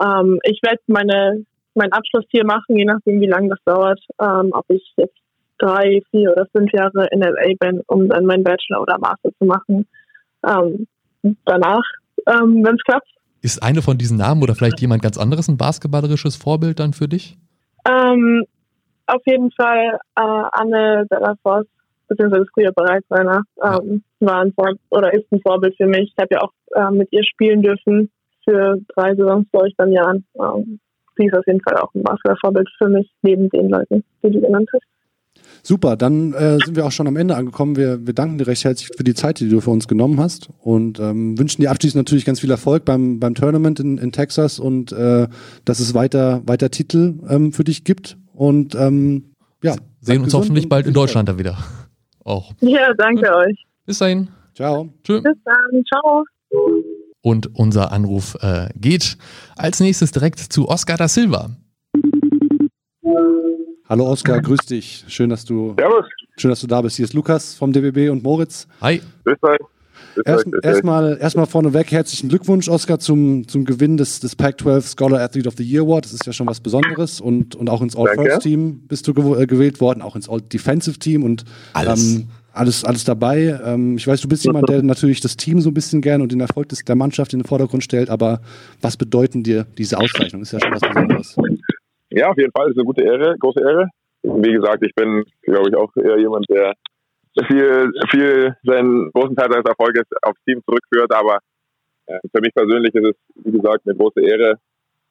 [0.00, 3.98] Ähm, ich werde meine meinen Abschluss hier machen, je nachdem, wie lange das dauert.
[4.18, 5.16] Ob ich jetzt
[5.58, 9.46] drei, vier oder fünf Jahre in LA bin, um dann meinen Bachelor oder Master zu
[9.46, 9.86] machen.
[10.42, 11.82] Danach,
[12.26, 13.08] wenn es klappt.
[13.42, 17.08] Ist eine von diesen Namen oder vielleicht jemand ganz anderes ein basketballerisches Vorbild dann für
[17.08, 17.36] dich?
[19.06, 21.68] auf jeden Fall äh, Anne Delafosse
[22.08, 26.12] beziehungsweise früher bereits einer, ähm, war ein Vor oder ist ein Vorbild für mich.
[26.14, 28.10] Ich habe ja auch äh, mit ihr spielen dürfen
[28.44, 30.24] für drei Saisons vor ich dann Jahren.
[30.34, 30.80] Ähm,
[31.16, 34.40] sie ist auf jeden Fall auch ein Basketball-Vorbild für mich, neben den Leuten, die du
[34.40, 34.84] genannt hast.
[35.64, 37.76] Super, dann äh, sind wir auch schon am Ende angekommen.
[37.76, 40.50] Wir, wir danken dir recht herzlich für die Zeit, die du für uns genommen hast
[40.58, 44.58] und ähm, wünschen dir abschließend natürlich ganz viel Erfolg beim, beim Tournament in, in Texas
[44.58, 45.28] und äh,
[45.64, 48.16] dass es weiter, weiter Titel ähm, für dich gibt.
[48.34, 51.58] Und ähm, ja, sehen uns hoffentlich bald in Deutschland da wieder
[52.24, 52.52] auch.
[52.60, 53.36] Ja, danke ja.
[53.36, 53.64] euch.
[53.86, 54.28] Bis dahin.
[54.56, 54.88] Ciao.
[55.04, 55.20] Tschö.
[55.20, 55.84] Bis dann.
[55.86, 56.24] Ciao.
[57.20, 59.16] Und unser Anruf äh, geht
[59.56, 61.50] als nächstes direkt zu Oscar da Silva.
[63.92, 65.04] Hallo Oskar, grüß dich.
[65.08, 66.06] Schön, dass du, Servus.
[66.38, 66.96] schön, dass du da bist.
[66.96, 68.66] Hier ist Lukas vom DBB und Moritz.
[68.80, 69.02] Hi.
[69.26, 69.58] Grüß euch.
[70.62, 75.46] Erstmal erst erst vorneweg herzlichen Glückwunsch, Oskar, zum, zum Gewinn des, des Pac-12 Scholar Athlete
[75.46, 76.06] of the Year Award.
[76.06, 79.46] Das ist ja schon was Besonderes und, und auch ins All-First-Team bist du gew äh,
[79.46, 82.14] gewählt worden, auch ins All-Defensive-Team und alles.
[82.14, 83.60] Ähm, alles, alles dabei.
[83.64, 86.32] Ähm, ich weiß, du bist jemand, der natürlich das Team so ein bisschen gern und
[86.32, 88.40] den Erfolg des, der Mannschaft in den Vordergrund stellt, aber
[88.80, 90.42] was bedeuten dir diese Auszeichnung?
[90.42, 91.36] Ist ja schon was Besonderes.
[92.14, 92.70] Ja, auf jeden Fall.
[92.70, 93.88] Ist eine gute Ehre, große Ehre.
[94.22, 96.74] Wie gesagt, ich bin, glaube ich, auch eher jemand, der
[97.46, 101.10] viel, viel seinen großen Teil seines Erfolges aufs Team zurückführt.
[101.14, 101.38] Aber
[102.06, 104.58] äh, für mich persönlich ist es, wie gesagt, eine große Ehre.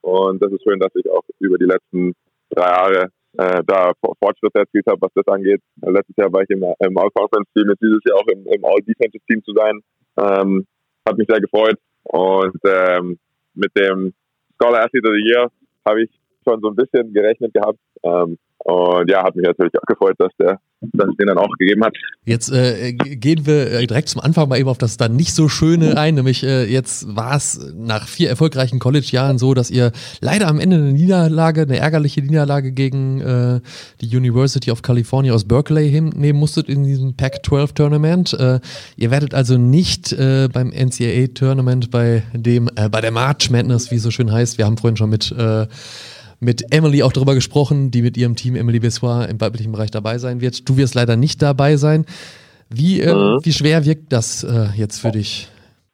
[0.01, 2.13] Und das ist schön, dass ich auch über die letzten
[2.51, 5.61] drei Jahre äh, da Fortschritte erzielt habe, was das angeht.
[5.81, 9.53] Letztes Jahr war ich im, im All-Conference-Team, jetzt dieses Jahr auch im, im All-Defensive-Team zu
[9.53, 9.79] sein.
[10.17, 10.67] Ähm,
[11.07, 11.77] hat mich sehr gefreut.
[12.03, 13.17] Und ähm,
[13.55, 14.13] mit dem
[14.61, 15.51] Scholar Athlete of the Year
[15.85, 17.79] habe ich schon so ein bisschen gerechnet gehabt.
[18.03, 20.59] Ähm, Und ja, hat mich natürlich auch gefreut, dass der
[20.93, 21.95] das den dann auch gegeben hat.
[22.25, 25.47] Jetzt äh, gehen wir äh, direkt zum Anfang mal eben auf das dann nicht so
[25.47, 30.47] schöne ein, nämlich äh, jetzt war es nach vier erfolgreichen College-Jahren so, dass ihr leider
[30.47, 33.61] am Ende eine Niederlage, eine ärgerliche Niederlage gegen äh,
[34.01, 38.33] die University of California aus Berkeley nehmen musstet in diesem Pac-12-Tournament.
[38.33, 38.59] Äh,
[38.95, 44.03] ihr werdet also nicht äh, beim NCAA-Tournament bei dem, bei der March Madness, wie es
[44.03, 45.33] so schön heißt, wir haben vorhin schon mit
[46.41, 50.17] mit Emily auch darüber gesprochen, die mit ihrem Team Emily Bessoir im weiblichen Bereich dabei
[50.17, 50.67] sein wird.
[50.67, 52.05] Du wirst leider nicht dabei sein.
[52.69, 53.39] Wie, äh, mhm.
[53.43, 55.49] wie schwer wirkt das äh, jetzt für dich?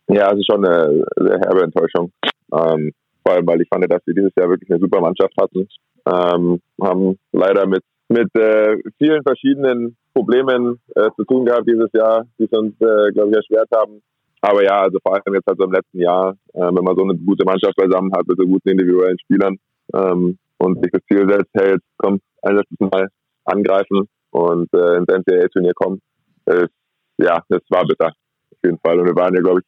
[0.07, 2.12] Ja, also schon eine sehr herbe Enttäuschung.
[2.53, 5.67] Ähm, vor allem, weil ich fand, dass wir dieses Jahr wirklich eine super Mannschaft hatten.
[6.07, 12.25] Ähm, haben leider mit, mit äh, vielen verschiedenen Problemen äh, zu tun gehabt dieses Jahr,
[12.39, 14.01] die es uns, äh, glaube ich, erschwert haben.
[14.39, 17.03] Aber ja, also vor allem jetzt halt so im letzten Jahr, äh, wenn man so
[17.03, 19.57] eine gute Mannschaft beisammen hat mit so guten individuellen Spielern,
[19.93, 23.08] ähm, und sich das Ziel setzt, hey, jetzt komm, ein letztes Mal
[23.45, 26.02] angreifen und äh, ins NCAA-Turnier kommen,
[26.45, 26.73] ist,
[27.17, 29.00] ja, das war bitter, auf jeden Fall.
[29.00, 29.65] Und wir waren ja, glaube ich,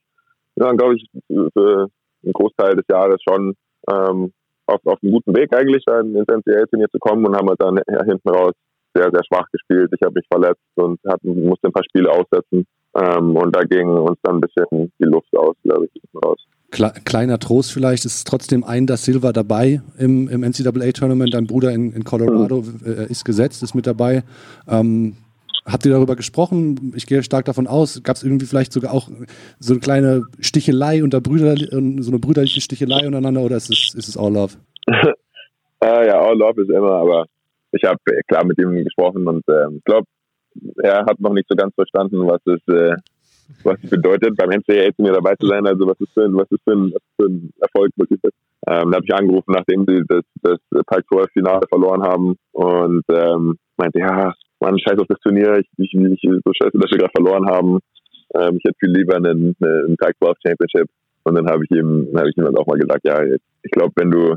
[0.56, 1.88] wir waren, glaube ich, für
[2.24, 3.56] einen Großteil des Jahres schon
[3.90, 4.34] ähm,
[4.66, 8.30] auf, auf einem guten Weg eigentlich, ins NCAA-Turnier zu kommen und haben halt dann hinten
[8.30, 8.54] raus
[8.94, 9.92] sehr, sehr schwach gespielt.
[9.94, 12.66] Ich habe mich verletzt und hatten, musste ein paar Spiele aussetzen.
[12.96, 16.26] Ähm, und da ging uns dann ein bisschen die Luft aus, glaube ich, hinten
[16.72, 16.94] raus.
[17.06, 21.34] Kleiner Trost vielleicht, ist trotzdem ein Da Silva dabei im, im NCAA-Tournament.
[21.34, 24.24] Dein Bruder in, in Colorado äh, ist gesetzt, ist mit dabei.
[24.68, 25.16] Ähm,
[25.66, 26.94] habt ihr darüber gesprochen?
[26.96, 28.02] Ich gehe stark davon aus.
[28.04, 29.10] Gab es irgendwie vielleicht sogar auch
[29.60, 34.08] so eine kleine Stichelei unter Brüder, so eine brüderliche Stichelei untereinander oder ist es, ist
[34.08, 34.56] es All Love?
[34.88, 35.14] äh,
[36.08, 37.26] ja, All Love ist immer, aber
[37.72, 40.08] ich habe klar mit ihm gesprochen und äh, ich glaube,
[40.82, 42.96] er hat noch nicht so ganz verstanden, was es äh,
[43.64, 45.66] was bedeutet, beim NCAA-Turnier dabei zu sein.
[45.66, 48.36] Also was ist für ein, was ist für was für ein Erfolg wirklich ist.
[48.68, 54.00] Ähm, da habe ich angerufen, nachdem sie das, das Pac-12-Finale verloren haben und ähm, meinte,
[54.00, 57.46] ja, Mann, scheiß auf das Turnier, ich, ich, ich so scheiße, dass wir gerade verloren
[57.46, 57.80] haben.
[58.36, 60.90] Ähm, ich hätte viel lieber einen, einen Pac-12 Championship.
[61.24, 63.94] Und dann habe ich ihm, habe ich ihm dann auch mal gesagt, ja, ich glaube,
[63.96, 64.36] wenn du,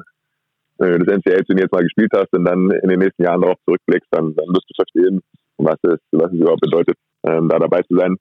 [0.79, 3.59] wenn du das NCAA-Turnier jetzt mal gespielt hast und dann in den nächsten Jahren darauf
[3.65, 5.21] zurückblickst, dann, dann wirst du verstehen,
[5.59, 8.17] was es, was es überhaupt bedeutet, ähm, da dabei zu sein.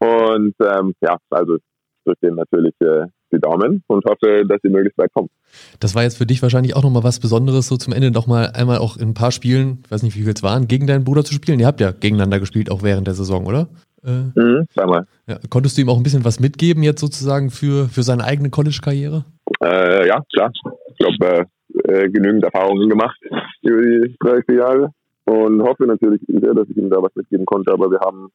[0.00, 1.62] Und ähm, ja, also ich
[2.04, 5.28] drücke denen natürlich äh, die Daumen und hoffe, dass sie möglichst weit kommen.
[5.78, 8.78] Das war jetzt für dich wahrscheinlich auch nochmal was Besonderes, so zum Ende nochmal einmal
[8.78, 11.24] auch in ein paar Spielen, ich weiß nicht, wie viel es waren, gegen deinen Bruder
[11.24, 11.60] zu spielen.
[11.60, 13.68] Ihr habt ja gegeneinander gespielt, auch während der Saison, oder?
[14.02, 15.06] Äh, mhm, zweimal.
[15.26, 18.50] Ja, konntest du ihm auch ein bisschen was mitgeben jetzt sozusagen für, für seine eigene
[18.50, 19.24] College-Karriere?
[19.62, 20.50] Äh, ja, klar.
[20.88, 21.46] Ich glaube,
[21.84, 23.18] äh, genügend Erfahrungen gemacht
[23.62, 24.90] über die drei, vier Jahre
[25.24, 28.30] und hoffe natürlich sehr, dass ich ihm da was mitgeben konnte, aber wir haben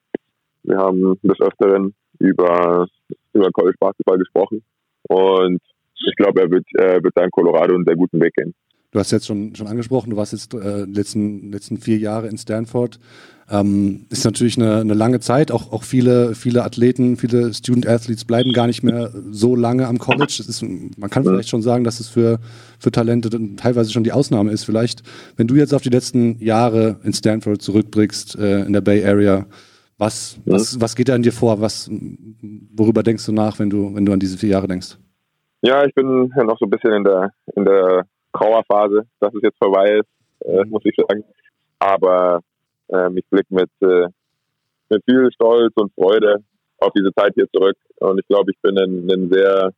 [0.67, 2.87] wir haben des Öfteren über,
[3.33, 4.63] über College Basketball gesprochen
[5.07, 5.61] und
[6.07, 8.53] ich glaube, er wird, er wird da in Colorado einen sehr guten Weg gehen.
[8.91, 12.37] Du hast jetzt schon, schon angesprochen, du warst jetzt äh, letzten letzten vier Jahre in
[12.37, 12.97] Stanford.
[13.51, 15.51] Ähm, ist natürlich eine, eine lange Zeit.
[15.51, 19.99] Auch, auch viele, viele Athleten, viele Student Athletes bleiben gar nicht mehr so lange am
[19.99, 20.41] College.
[20.47, 22.39] Ist, man kann vielleicht schon sagen, dass es für,
[22.79, 24.63] für Talente teilweise schon die Ausnahme ist.
[24.63, 25.03] Vielleicht,
[25.35, 29.45] wenn du jetzt auf die letzten Jahre in Stanford zurückblickst, äh, in der Bay Area,
[29.97, 30.53] was, ja.
[30.53, 31.61] was, was geht da in dir vor?
[31.61, 34.97] Was, worüber denkst du nach, wenn du, wenn du an diese vier Jahre denkst?
[35.61, 39.41] Ja, ich bin ja noch so ein bisschen in der, in der Trauerphase, dass es
[39.41, 40.69] jetzt vorbei ist, äh, mhm.
[40.69, 41.23] muss ich sagen.
[41.79, 42.41] Aber
[42.89, 44.07] äh, ich blicke mit, äh,
[44.89, 46.43] mit viel Stolz und Freude
[46.79, 47.77] auf diese Zeit hier zurück.
[47.99, 49.71] Und ich glaube, ich bin in einen sehr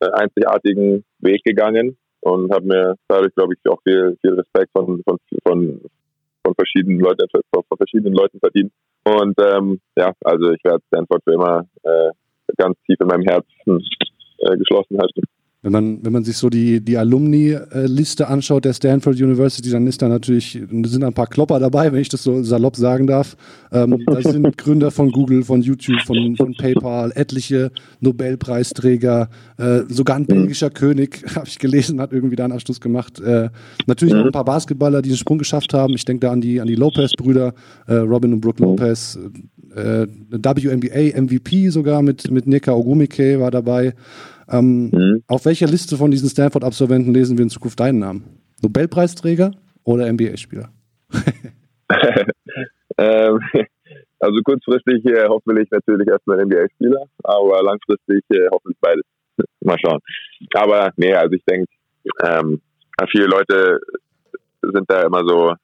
[0.00, 5.02] äh, einzigartigen Weg gegangen und habe mir dadurch, glaube ich, auch viel, viel Respekt von,
[5.04, 5.80] von, von,
[6.44, 8.72] von verschiedenen Leuten, von verschiedenen Leuten verdient.
[9.06, 12.10] Und ähm, ja, also ich werde Stanford für immer äh,
[12.56, 13.80] ganz tief in meinem Herzen
[14.38, 15.22] äh, geschlossen halten.
[15.66, 20.00] Wenn man, wenn man sich so die, die Alumni-Liste anschaut der Stanford University, dann ist
[20.00, 23.36] da natürlich, sind ein paar Klopper dabei, wenn ich das so salopp sagen darf.
[23.72, 30.14] Ähm, da sind Gründer von Google, von YouTube, von, von PayPal, etliche Nobelpreisträger, äh, sogar
[30.14, 30.26] ein mhm.
[30.26, 33.18] belgischer König, habe ich gelesen, hat irgendwie da einen Abschluss gemacht.
[33.18, 33.48] Äh,
[33.88, 34.26] natürlich mhm.
[34.26, 35.94] ein paar Basketballer, die den Sprung geschafft haben.
[35.94, 37.54] Ich denke da an die, an die Lopez-Brüder,
[37.88, 38.68] äh, Robin und Brooke mhm.
[38.68, 39.18] Lopez,
[39.74, 43.94] äh, WNBA MVP sogar mit, mit Nika Ogumike war dabei.
[44.48, 45.22] Ähm, mhm.
[45.26, 48.40] Auf welcher Liste von diesen Stanford-Absolventen lesen wir in Zukunft deinen Namen?
[48.62, 49.52] Nobelpreisträger
[49.84, 50.70] oder NBA-Spieler?
[52.98, 53.40] ähm,
[54.18, 59.04] also kurzfristig äh, hoffentlich natürlich erstmal NBA-Spieler, aber langfristig äh, hoffentlich beides.
[59.60, 60.00] Mal schauen.
[60.54, 61.70] Aber nee, also ich denke,
[62.22, 62.60] ähm,
[63.10, 63.80] viele Leute
[64.62, 65.54] sind da immer so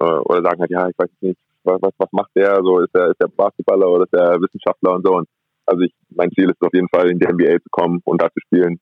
[0.00, 2.56] äh, oder sagen halt, ja, ich weiß nicht, was, was macht der?
[2.62, 5.16] So ist der, ist der Basketballer oder ist der Wissenschaftler und so.
[5.16, 5.28] Und
[5.66, 8.28] also ich, mein Ziel ist auf jeden Fall in die NBA zu kommen und da
[8.28, 8.78] zu spielen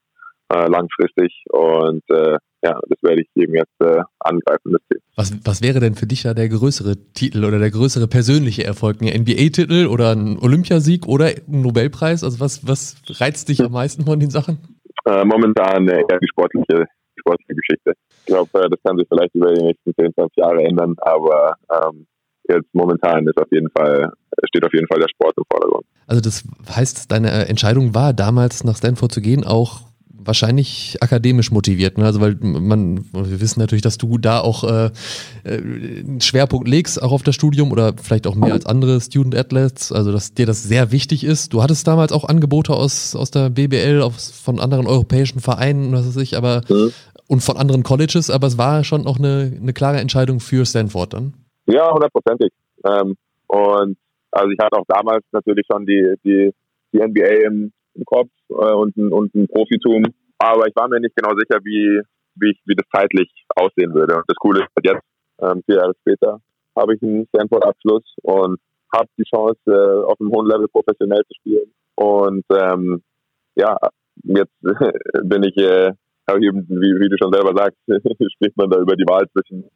[0.53, 1.45] äh, langfristig.
[1.51, 4.73] Und äh, ja, das werde ich eben jetzt äh, angreifen.
[4.73, 4.81] Das
[5.17, 9.01] was, was wäre denn für dich da der größere Titel oder der größere persönliche Erfolg?
[9.01, 12.25] Ein NBA-Titel oder ein Olympiasieg oder ein Nobelpreis?
[12.25, 14.59] Also was, was reizt dich am meisten von den Sachen?
[15.05, 16.87] Äh, momentan eher die sportliche,
[17.19, 17.93] sportliche Geschichte.
[18.21, 21.57] Ich glaube, äh, das kann sich vielleicht über die nächsten 10, 20 Jahre ändern, aber
[21.71, 22.07] ähm,
[22.49, 24.13] jetzt momentan ist auf jeden Fall,
[24.49, 25.85] steht auf jeden Fall der Sport im Vordergrund.
[26.07, 29.83] Also das heißt, deine Entscheidung war damals nach Stanford zu gehen auch
[30.27, 31.99] wahrscheinlich akademisch motiviert.
[31.99, 32.05] Ne?
[32.05, 34.91] Also weil man, wir wissen natürlich, dass du da auch äh,
[35.45, 39.35] äh, einen Schwerpunkt legst, auch auf das Studium oder vielleicht auch mehr als andere Student
[39.35, 41.53] Athletes, also dass dir das sehr wichtig ist.
[41.53, 46.07] Du hattest damals auch Angebote aus, aus der BBL, aus, von anderen europäischen Vereinen, was
[46.07, 46.93] weiß ich, aber mhm.
[47.27, 51.15] und von anderen Colleges, aber es war schon auch eine, eine klare Entscheidung für Stanford
[51.15, 51.35] dann.
[51.67, 52.53] Ja, hundertprozentig.
[52.85, 53.97] Ähm, und
[54.31, 56.53] also ich hatte auch damals natürlich schon die, die,
[56.93, 60.05] die NBA im, im Kopf äh, und, ein, und ein Profitum,
[60.39, 62.01] aber ich war mir nicht genau sicher, wie,
[62.37, 64.17] wie, ich, wie das zeitlich aussehen würde.
[64.17, 65.07] Und das Coole ist halt jetzt,
[65.41, 66.39] ähm, vier Jahre später,
[66.77, 68.59] habe ich einen Stanford-Abschluss und
[68.95, 71.73] habe die Chance, äh, auf einem hohen Level professionell zu spielen.
[71.95, 73.03] Und ähm,
[73.55, 73.77] ja,
[74.25, 75.93] jetzt bin ich, äh,
[76.29, 77.79] wie, wie du schon selber sagst,
[78.35, 79.69] spricht man da über die Wahl zwischen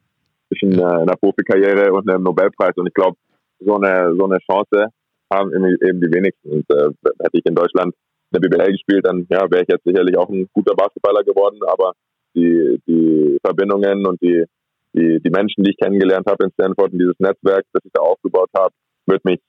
[0.48, 2.76] zwischen äh, einer Profikarriere und einem Nobelpreis.
[2.76, 3.16] Und ich glaube,
[3.60, 4.88] so eine, so eine Chance
[5.32, 6.50] haben eben die wenigsten.
[6.50, 6.90] Und äh,
[7.22, 7.94] hätte ich in Deutschland
[8.32, 11.58] eine BBL gespielt, dann ja, wäre ich jetzt sicherlich auch ein guter Basketballer geworden.
[11.66, 11.92] Aber
[12.34, 14.44] die, die Verbindungen und die,
[14.92, 18.02] die, die Menschen, die ich kennengelernt habe in Stanford und dieses Netzwerk, das ich da
[18.02, 18.74] aufgebaut habe,
[19.06, 19.40] wird mich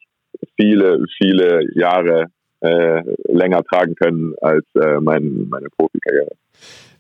[0.60, 2.26] viele, viele Jahre
[2.62, 6.36] äh, länger tragen können als äh, mein, meine Profikarriere.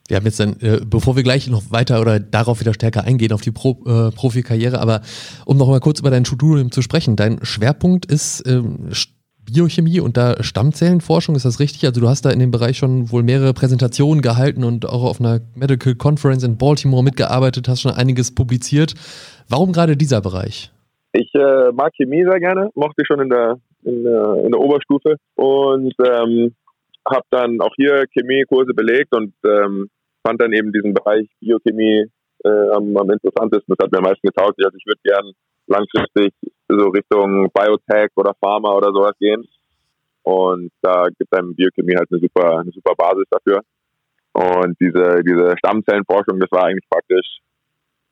[0.08, 3.34] Wir haben jetzt dann, äh, bevor wir gleich noch weiter oder darauf wieder stärker eingehen,
[3.34, 5.02] auf die Pro, äh, Profikarriere, aber
[5.46, 8.89] um noch mal kurz über dein Studium zu sprechen, dein Schwerpunkt ist ähm,
[9.52, 11.86] Biochemie und da Stammzellenforschung, ist das richtig?
[11.86, 15.20] Also du hast da in dem Bereich schon wohl mehrere Präsentationen gehalten und auch auf
[15.20, 18.93] einer Medical Conference in Baltimore mitgearbeitet, hast schon einiges publiziert.
[19.50, 20.72] Warum gerade dieser Bereich?
[21.13, 25.15] Ich äh, mag Chemie sehr gerne, mochte schon in der, in der, in der Oberstufe
[25.36, 26.54] und ähm,
[27.10, 29.89] habe dann auch hier Chemiekurse belegt und ähm,
[30.27, 32.05] fand dann eben diesen Bereich Biochemie
[32.43, 33.73] äh, am, interessantesten.
[33.73, 34.59] Das hat mir am meisten getaugt.
[34.63, 35.31] Also ich würde gern
[35.67, 36.33] langfristig
[36.67, 39.47] so Richtung Biotech oder Pharma oder sowas gehen.
[40.23, 43.61] Und da gibt einem Biochemie halt eine super, eine super Basis dafür.
[44.33, 47.39] Und diese, diese Stammzellenforschung, das war eigentlich praktisch,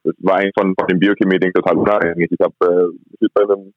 [0.03, 2.31] das war eigentlich von, von dem Biochemie-Ding total unabhängig.
[2.31, 2.87] Ich habe äh,
[3.19, 3.73] mich bei einem,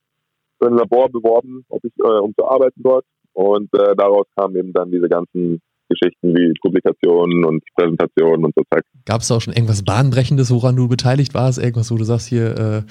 [0.60, 3.04] bei einem Labor beworben, ob ich, äh, um zu arbeiten dort.
[3.32, 8.62] Und äh, daraus kamen eben dann diese ganzen Geschichten wie Publikationen und Präsentationen und so
[8.72, 8.82] Zeug.
[9.04, 11.58] Gab es auch schon irgendwas Bahnbrechendes, woran du beteiligt warst?
[11.58, 12.82] Irgendwas, wo du sagst, hier, äh,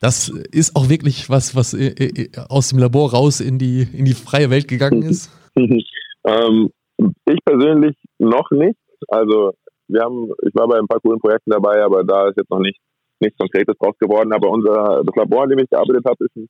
[0.00, 4.04] das ist auch wirklich was, was äh, äh aus dem Labor raus in die, in
[4.04, 5.30] die freie Welt gegangen ist?
[5.56, 8.78] ähm, ich persönlich noch nicht.
[9.08, 9.52] Also
[9.88, 12.60] wir haben, ich war bei ein paar coolen Projekten dabei, aber da ist jetzt noch
[12.60, 12.78] nicht
[13.20, 14.32] nichts Konkretes draus geworden.
[14.32, 16.48] Aber unser das Labor, in dem ich gearbeitet habe, ist ein,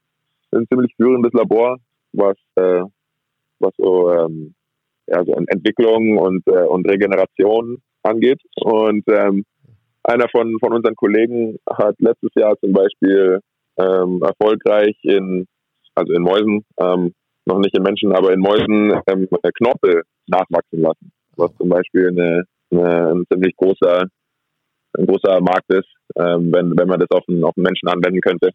[0.52, 1.78] ein ziemlich führendes Labor,
[2.12, 2.82] was, äh,
[3.58, 4.54] was so ähm,
[5.10, 8.40] ja, so Entwicklung und, äh, und Regeneration angeht.
[8.56, 9.44] Und ähm,
[10.02, 13.40] einer von, von unseren Kollegen hat letztes Jahr zum Beispiel
[13.78, 15.46] ähm, erfolgreich in,
[15.94, 17.12] also in Mäusen, ähm,
[17.46, 22.44] noch nicht in Menschen, aber in Mäusen ähm, Knorpel nachwachsen lassen, was zum Beispiel eine,
[22.70, 24.06] eine, ein ziemlich großer,
[24.98, 28.20] ein großer Markt ist, ähm, wenn, wenn man das auf einen, auf einen Menschen anwenden
[28.20, 28.50] könnte.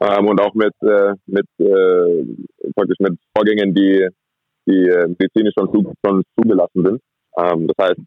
[0.00, 4.08] Ähm, und auch mit, äh, mit, äh, praktisch mit Vorgängen, die
[4.66, 7.00] die äh, medizinisch schon, schon zugelassen sind.
[7.36, 8.00] Ähm, das heißt,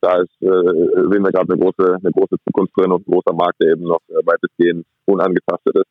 [0.00, 3.32] da ist, äh, sehen wir gerade eine große, eine große Zukunft drin und ein großer
[3.34, 5.86] Markt, der eben noch äh, weitestgehend unangetastet ist.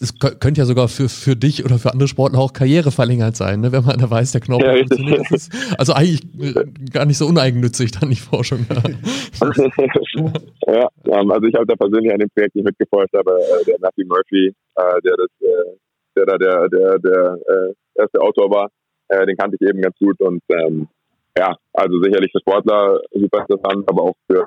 [0.00, 3.72] Es könnte ja sogar für, für dich oder für andere Sportler auch karriereverlängert sein, ne?
[3.72, 5.30] wenn man da weiß, der Knochen ja, funktioniert.
[5.30, 8.66] Ist, also eigentlich äh, gar nicht so uneigennützig dann die Forschung.
[8.68, 8.82] Ja,
[10.66, 13.76] ja ähm, also ich habe da persönlich an dem Projekt nicht mitgeforscht, aber äh, der
[13.80, 15.76] Matthew Murphy, äh, der das, äh,
[16.16, 18.68] der da der, der, der äh, erste Autor war,
[19.12, 20.88] äh, den kannte ich eben ganz gut und ähm,
[21.36, 24.44] ja, also sicherlich für Sportler super interessant, aber auch für,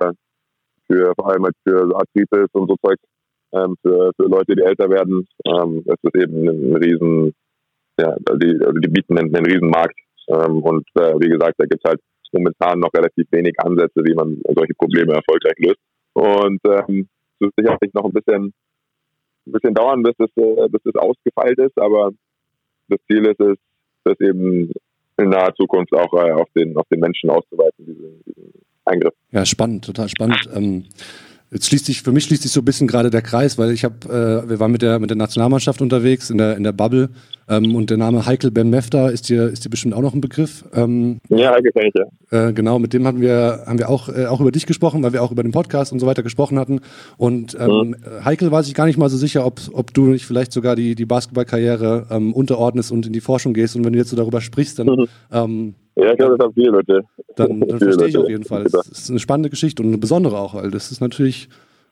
[0.88, 2.97] für vor allem halt für Arthritis und so Zeug,
[3.54, 7.34] ähm, für, für Leute, die älter werden, ähm, das ist eben ein riesen,
[7.99, 9.97] ja, die, also die bieten einen, einen riesen Markt
[10.28, 12.01] ähm, und äh, wie gesagt, da gibt es halt
[12.34, 15.80] momentan noch relativ wenig Ansätze, wie man solche Probleme erfolgreich löst.
[16.13, 17.08] Und ähm,
[17.39, 18.54] es wird sicherlich noch ein bisschen
[19.47, 22.12] ein bisschen dauern, bis es, äh, bis es ausgefeilt ist, aber
[22.89, 23.58] das Ziel ist es,
[24.06, 24.72] das eben
[25.18, 28.54] in naher Zukunft auch äh, auf, den, auf den Menschen auszuweiten, diesen, diesen
[28.86, 29.13] Eingriff.
[29.32, 30.50] Ja, spannend, total spannend.
[30.54, 30.86] Ähm,
[31.52, 33.84] jetzt schließt sich, für mich schließt sich so ein bisschen gerade der Kreis, weil ich
[33.84, 37.10] habe, äh, wir waren mit der, mit der Nationalmannschaft unterwegs in der, in der Bubble
[37.47, 40.21] Ähm, und der Name Heikel Ben Mefta ist dir, ist dir bestimmt auch noch ein
[40.21, 40.65] Begriff.
[40.73, 42.47] Ähm, ja, Heikel kenne ich ja.
[42.47, 45.13] Äh, genau, mit dem haben wir, haben wir auch, äh, auch über dich gesprochen, weil
[45.13, 46.81] wir auch über den Podcast und so weiter gesprochen hatten.
[47.17, 48.25] Und ähm, mhm.
[48.25, 50.95] Heikel war sich gar nicht mal so sicher, ob, ob du nicht vielleicht sogar die,
[50.95, 53.75] die Basketballkarriere ähm, unterordnest und in die Forschung gehst.
[53.75, 54.88] Und wenn du jetzt so darüber sprichst, dann.
[54.88, 55.08] Mhm.
[55.31, 57.03] Ähm, ja, ich glaube, das haben viele Leute.
[57.36, 58.65] Dann, dann verstehe ich auf jeden Fall.
[58.65, 61.49] Es ist eine spannende Geschichte und eine besondere auch, weil das ist natürlich.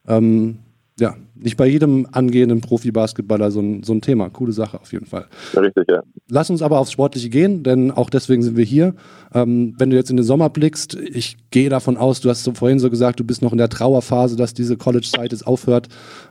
[0.08, 0.58] Ähm,
[1.00, 4.30] ja, nicht bei jedem angehenden Profi-Basketballer so ein, so ein Thema.
[4.30, 5.26] Coole Sache auf jeden Fall.
[5.56, 6.02] Richtig, ja.
[6.30, 8.94] Lass uns aber aufs Sportliche gehen, denn auch deswegen sind wir hier.
[9.34, 12.54] Ähm, wenn du jetzt in den Sommer blickst, ich gehe davon aus, du hast so
[12.54, 15.90] vorhin so gesagt, du bist noch in der Trauerphase, dass diese College-Zeit jetzt aufhört.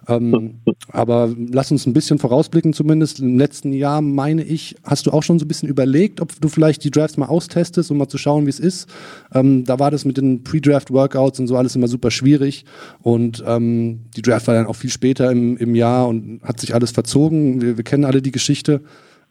[0.09, 0.61] Ähm,
[0.93, 3.19] aber lass uns ein bisschen vorausblicken zumindest.
[3.21, 6.49] Im letzten Jahr, meine ich, hast du auch schon so ein bisschen überlegt, ob du
[6.49, 8.89] vielleicht die Drafts mal austestest, um mal zu schauen, wie es ist.
[9.35, 12.65] Ähm, da war das mit den Pre-Draft-Workouts und so alles immer super schwierig.
[13.01, 16.75] Und ähm, die Draft war dann auch viel später im, im Jahr und hat sich
[16.75, 17.61] alles verzogen.
[17.61, 18.81] Wir, wir kennen alle die Geschichte.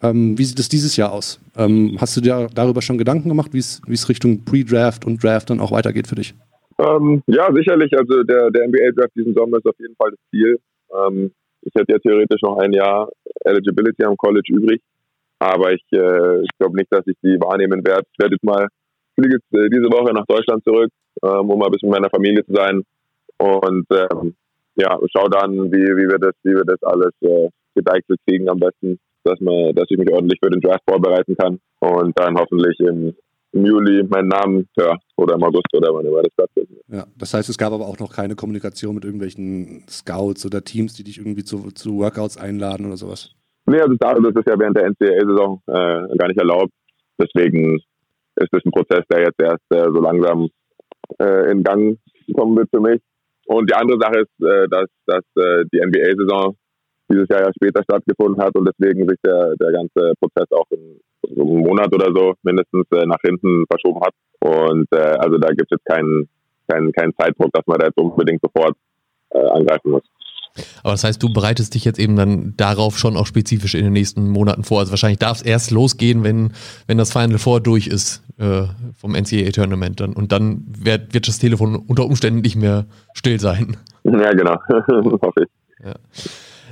[0.01, 1.39] Ähm, wie sieht es dieses Jahr aus?
[1.55, 5.59] Ähm, hast du dir darüber schon Gedanken gemacht, wie es Richtung Pre-Draft und Draft dann
[5.59, 6.33] auch weitergeht für dich?
[6.79, 7.91] Ähm, ja, sicherlich.
[7.97, 10.59] Also der, der NBA-Draft diesen Sommer ist auf jeden Fall das Ziel.
[10.91, 11.31] Ähm,
[11.61, 13.09] ich hätte ja theoretisch noch ein Jahr
[13.45, 14.81] Eligibility am College übrig,
[15.37, 18.05] aber ich, äh, ich glaube nicht, dass ich die wahrnehmen werde.
[18.11, 18.67] Ich werde jetzt mal
[19.15, 20.89] fliege jetzt äh, diese Woche nach Deutschland zurück,
[21.23, 22.83] ähm, um mal ein bisschen mit meiner Familie zu sein
[23.37, 24.35] und ähm,
[24.81, 28.59] ja, schau dann, wie, wie wir das, wie wir das alles äh, gedeichselt kriegen am
[28.59, 32.79] besten dass, man, dass ich mich ordentlich für den Draft vorbereiten kann und dann hoffentlich
[32.79, 33.13] im,
[33.53, 36.81] im Juli meinen Namen ja, oder im August oder wann immer das stattfindet.
[36.87, 40.93] Ja, das heißt, es gab aber auch noch keine Kommunikation mit irgendwelchen Scouts oder Teams,
[40.93, 43.33] die dich irgendwie zu, zu Workouts einladen oder sowas?
[43.65, 46.71] Nee, also das ist ja während der NCAA-Saison äh, gar nicht erlaubt.
[47.19, 47.75] Deswegen
[48.35, 50.49] ist das ein Prozess, der jetzt erst äh, so langsam
[51.19, 51.99] äh, in Gang
[52.35, 53.01] kommen wird für mich.
[53.51, 56.55] Und die andere Sache ist, äh, dass, dass äh, die NBA-Saison
[57.11, 61.01] dieses Jahr ja später stattgefunden hat und deswegen sich der, der ganze Prozess auch in
[61.35, 64.13] so einem Monat oder so mindestens äh, nach hinten verschoben hat.
[64.39, 66.27] Und also da gibt es jetzt keinen
[66.67, 68.75] keinen keinen Zeitdruck, dass man da jetzt unbedingt sofort
[69.29, 70.01] angreifen muss.
[70.83, 73.93] Aber das heißt, du bereitest dich jetzt eben dann darauf schon auch spezifisch in den
[73.93, 74.79] nächsten Monaten vor.
[74.79, 76.53] Also wahrscheinlich darf es erst losgehen, wenn,
[76.87, 78.63] wenn das Final Four durch ist äh,
[78.97, 79.99] vom NCAA-Tournament.
[79.99, 83.77] Dann, und dann wird, wird das Telefon unter Umständen nicht mehr still sein.
[84.03, 84.57] Ja, genau.
[85.21, 85.85] Hoffe ich.
[85.85, 85.93] Ja.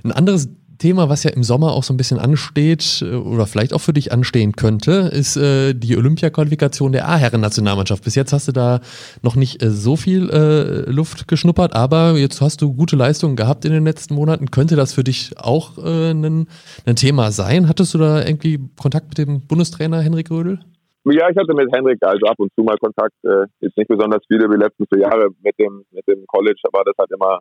[0.04, 3.74] Ein anderes Thema, was ja im Sommer auch so ein bisschen ansteht äh, oder vielleicht
[3.74, 8.04] auch für dich anstehen könnte, ist äh, die Olympia-Qualifikation der A-Herren-Nationalmannschaft.
[8.04, 8.80] Bis jetzt hast du da
[9.22, 13.66] noch nicht äh, so viel äh, Luft geschnuppert, aber jetzt hast du gute Leistungen gehabt
[13.66, 14.50] in den letzten Monaten.
[14.50, 16.48] Könnte das für dich auch äh, ein,
[16.96, 17.68] Thema sein?
[17.68, 20.60] Hattest du da irgendwie Kontakt mit dem Bundestrainer Henrik Rödel?
[21.06, 23.14] Ja, ich hatte mit Henrik also ab und zu mal Kontakt.
[23.24, 26.60] Äh, jetzt nicht besonders viele wie die letzten vier Jahre mit dem, mit dem College,
[26.72, 27.40] aber das halt immer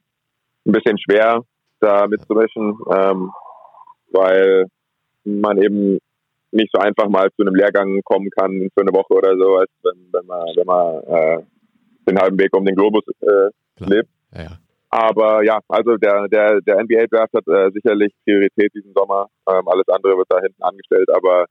[0.66, 1.42] ein bisschen schwer
[1.80, 3.30] da mitzumischen, ähm,
[4.10, 4.66] weil
[5.24, 5.98] man eben
[6.50, 9.70] nicht so einfach mal zu einem Lehrgang kommen kann für eine Woche oder so, als
[9.82, 11.42] wenn, wenn man, wenn man äh,
[12.08, 13.50] den halben Weg um den Globus äh,
[13.84, 14.08] lebt.
[14.34, 14.58] Ja, ja.
[14.90, 19.28] Aber ja, also der, der, der NBA-Draft hat äh, sicherlich Priorität diesen Sommer.
[19.46, 21.44] Ähm, alles andere wird da hinten angestellt, aber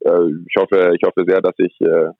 [0.00, 2.10] äh, ich hoffe, ich hoffe sehr, dass ich äh,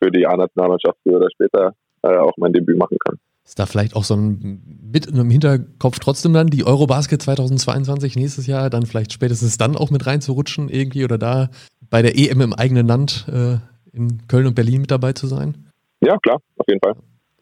[0.00, 3.18] für die A-Nationalmannschaft früher oder später äh, auch mein Debüt machen kann.
[3.44, 8.46] Ist da vielleicht auch so ein mit einem Hinterkopf trotzdem dann die Eurobasket 2022 nächstes
[8.46, 11.50] Jahr dann vielleicht spätestens dann auch mit reinzurutschen irgendwie oder da
[11.90, 13.58] bei der EM im eigenen Land äh,
[13.92, 15.70] in Köln und Berlin mit dabei zu sein?
[16.00, 16.94] Ja, klar, auf jeden Fall.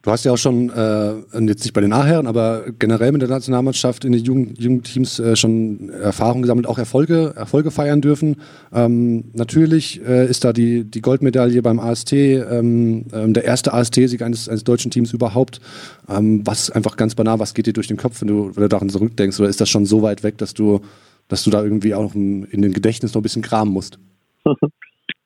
[0.02, 1.12] Du hast ja auch schon, äh,
[1.46, 5.36] jetzt nicht bei den A-Herren, aber generell mit der Nationalmannschaft in den Jugend Jugendteams äh,
[5.36, 8.40] schon Erfahrung gesammelt, auch Erfolge, Erfolge feiern dürfen.
[8.72, 14.22] Ähm, natürlich äh, ist da die, die Goldmedaille beim AST, ähm, ähm, der erste AST-Sieg
[14.22, 15.60] eines, eines deutschen Teams überhaupt.
[16.08, 18.68] Ähm, was einfach ganz banal, was geht dir durch den Kopf, wenn du, wenn du
[18.68, 19.38] daran zurückdenkst?
[19.38, 20.80] Oder ist das schon so weit weg, dass du,
[21.28, 24.00] dass du da irgendwie auch in, in den Gedächtnis noch ein bisschen kramen musst?
[24.44, 24.54] ja,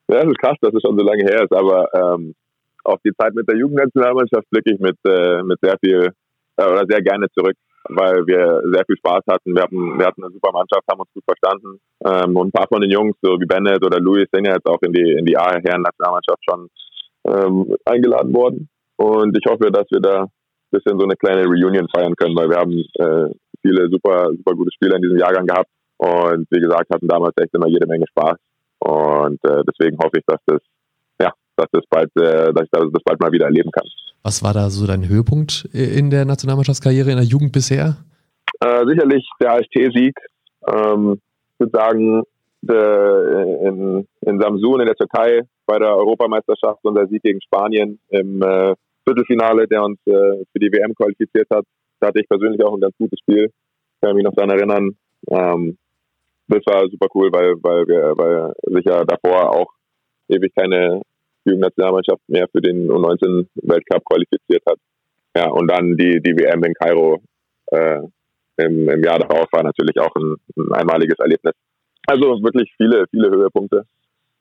[0.07, 2.35] das ist krass, dass es schon so lange her ist, aber ähm
[2.87, 6.09] auf die Zeit mit der Jugendnationalmannschaft blicke ich mit, äh, mit sehr viel
[6.57, 7.55] äh, oder sehr gerne zurück,
[7.89, 9.53] weil wir sehr viel Spaß hatten.
[9.53, 11.79] Wir hatten, wir hatten eine super Mannschaft, haben uns gut verstanden.
[12.05, 14.67] Ähm, und ein paar von den Jungs, so wie Bennett oder Louis, sind ja jetzt
[14.67, 16.69] auch in die, in die A-Herren-Nationalmannschaft schon
[17.25, 18.69] ähm, eingeladen worden.
[18.95, 20.29] Und ich hoffe, dass wir da ein
[20.71, 24.71] bisschen so eine kleine Reunion feiern können, weil wir haben äh, viele super, super gute
[24.71, 25.69] Spieler in diesem Jahrgang gehabt.
[25.97, 28.37] Und wie gesagt, hatten damals echt immer jede Menge Spaß.
[28.79, 30.61] Und äh, deswegen hoffe ich, dass das
[31.57, 33.87] dass, das bald, äh, dass ich das bald mal wieder erleben kann.
[34.23, 37.97] Was war da so dein Höhepunkt in der Nationalmannschaftskarriere in der Jugend bisher?
[38.59, 40.17] Äh, sicherlich der AST-Sieg.
[40.67, 41.19] Ähm,
[41.53, 42.23] ich würde sagen,
[42.61, 48.41] de, in, in Samsun in der Türkei bei der Europameisterschaft unser Sieg gegen Spanien im
[48.41, 48.73] äh,
[49.05, 51.65] Viertelfinale, der uns äh, für die WM qualifiziert hat.
[51.99, 53.45] Da hatte ich persönlich auch ein ganz gutes Spiel.
[53.45, 54.97] Ich kann mich noch daran erinnern.
[55.29, 55.77] Ähm,
[56.47, 59.71] das war super cool, weil, weil wir, weil sich ja davor auch
[60.29, 61.01] ewig keine
[61.47, 64.77] Jugendnationalmannschaft mehr für den U19 Weltcup qualifiziert hat.
[65.35, 67.21] Ja, und dann die, die WM in Kairo
[67.67, 67.99] äh,
[68.57, 71.53] im, im Jahr darauf war natürlich auch ein, ein einmaliges Erlebnis.
[72.07, 73.83] Also wirklich viele, viele Höhepunkte.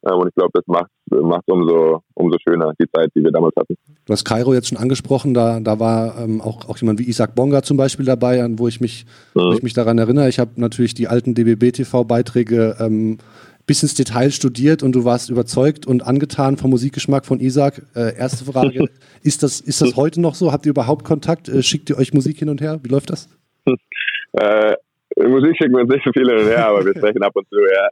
[0.07, 3.55] Ähm, und ich glaube, das macht macht umso umso schöner die Zeit, die wir damals
[3.57, 3.77] hatten.
[4.05, 7.35] Du hast Kairo jetzt schon angesprochen, da, da war ähm, auch, auch jemand wie Isaac
[7.35, 9.41] Bonga zum Beispiel dabei, an wo ich mich, mhm.
[9.41, 10.29] wo ich mich daran erinnere.
[10.29, 13.19] Ich habe natürlich die alten DBB-TV-Beiträge ähm,
[13.67, 17.83] bis ins Detail studiert und du warst überzeugt und angetan vom Musikgeschmack von Isaac.
[17.95, 18.89] Äh, erste Frage,
[19.23, 20.53] ist das, ist das heute noch so?
[20.53, 21.49] Habt ihr überhaupt Kontakt?
[21.49, 22.79] Äh, schickt ihr euch Musik hin und her?
[22.83, 23.29] Wie läuft das?
[24.39, 24.77] Äh,
[25.17, 27.49] Musik schicken wir uns nicht so viel hin und her, aber wir sprechen ab und
[27.49, 27.89] zu, ja.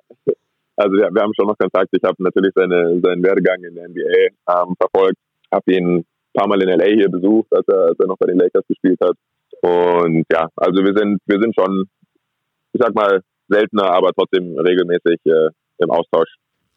[0.76, 1.88] Also ja, wir haben schon noch Kontakt.
[1.92, 5.16] Ich habe natürlich seine, seinen Werdegang in der NBA ähm, verfolgt,
[5.50, 6.04] habe ihn ein
[6.34, 8.98] paar Mal in LA hier besucht, als er, als er noch bei den Lakers gespielt
[9.02, 9.16] hat.
[9.62, 11.88] Und ja, also wir sind, wir sind schon,
[12.74, 15.48] ich sag mal, seltener, aber trotzdem regelmäßig äh,
[15.78, 16.28] im Austausch.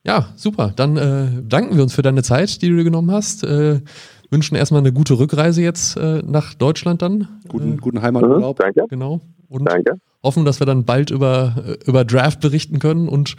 [0.04, 0.72] Ja, super.
[0.76, 3.44] Dann äh, danken wir uns für deine Zeit, die du dir genommen hast.
[3.44, 3.82] Äh,
[4.30, 7.28] wünschen erstmal eine gute Rückreise jetzt äh, nach Deutschland dann.
[7.48, 8.58] Guten, äh, guten Heimaturlaub.
[8.58, 8.86] Mhm, danke.
[8.90, 9.20] Genau.
[9.50, 9.96] Und danke.
[10.24, 13.36] hoffen, dass wir dann bald über, äh, über Draft berichten können und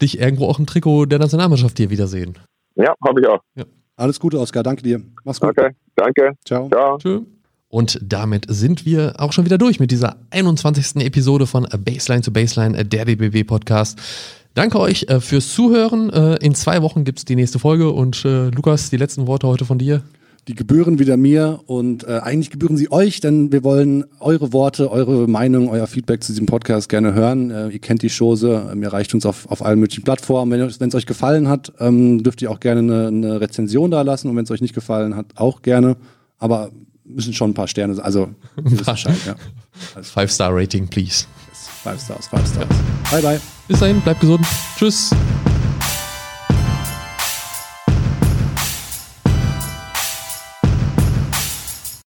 [0.00, 2.38] dich irgendwo auch im Trikot der Nationalmannschaft hier wiedersehen.
[2.74, 3.40] Ja, hoffe ich auch.
[3.54, 3.64] Ja.
[3.96, 4.62] Alles Gute, Oskar.
[4.62, 5.00] Danke dir.
[5.24, 5.50] Mach's gut.
[5.50, 6.32] Okay, danke.
[6.44, 6.68] Ciao.
[6.68, 6.98] Ciao.
[6.98, 7.20] Tschö.
[7.68, 10.96] Und damit sind wir auch schon wieder durch mit dieser 21.
[11.06, 13.98] Episode von Baseline to Baseline, der DBB Podcast.
[14.54, 16.10] Danke euch äh, fürs Zuhören.
[16.10, 19.46] Äh, in zwei Wochen gibt es die nächste Folge und äh, Lukas, die letzten Worte
[19.46, 20.02] heute von dir.
[20.48, 24.90] Die gebühren wieder mir und äh, eigentlich gebühren sie euch, denn wir wollen eure Worte,
[24.90, 27.50] eure Meinung, euer Feedback zu diesem Podcast gerne hören.
[27.50, 30.50] Äh, ihr kennt die Chose, äh, mir reicht uns auf, auf allen möglichen Plattformen.
[30.50, 34.28] Wenn es euch gefallen hat, ähm, dürft ihr auch gerne eine, eine Rezension da lassen
[34.28, 35.96] und wenn es euch nicht gefallen hat, auch gerne.
[36.38, 36.70] Aber
[37.04, 38.04] müssen schon ein paar Sterne sein.
[38.04, 39.36] Also, Bescheid, ja.
[40.02, 41.24] Five-Star-Rating, please.
[41.52, 42.68] Five Stars, Five Stars.
[43.10, 43.61] Bye, bye.
[43.72, 44.46] Bis dahin, bleibt gesund.
[44.76, 45.12] Tschüss.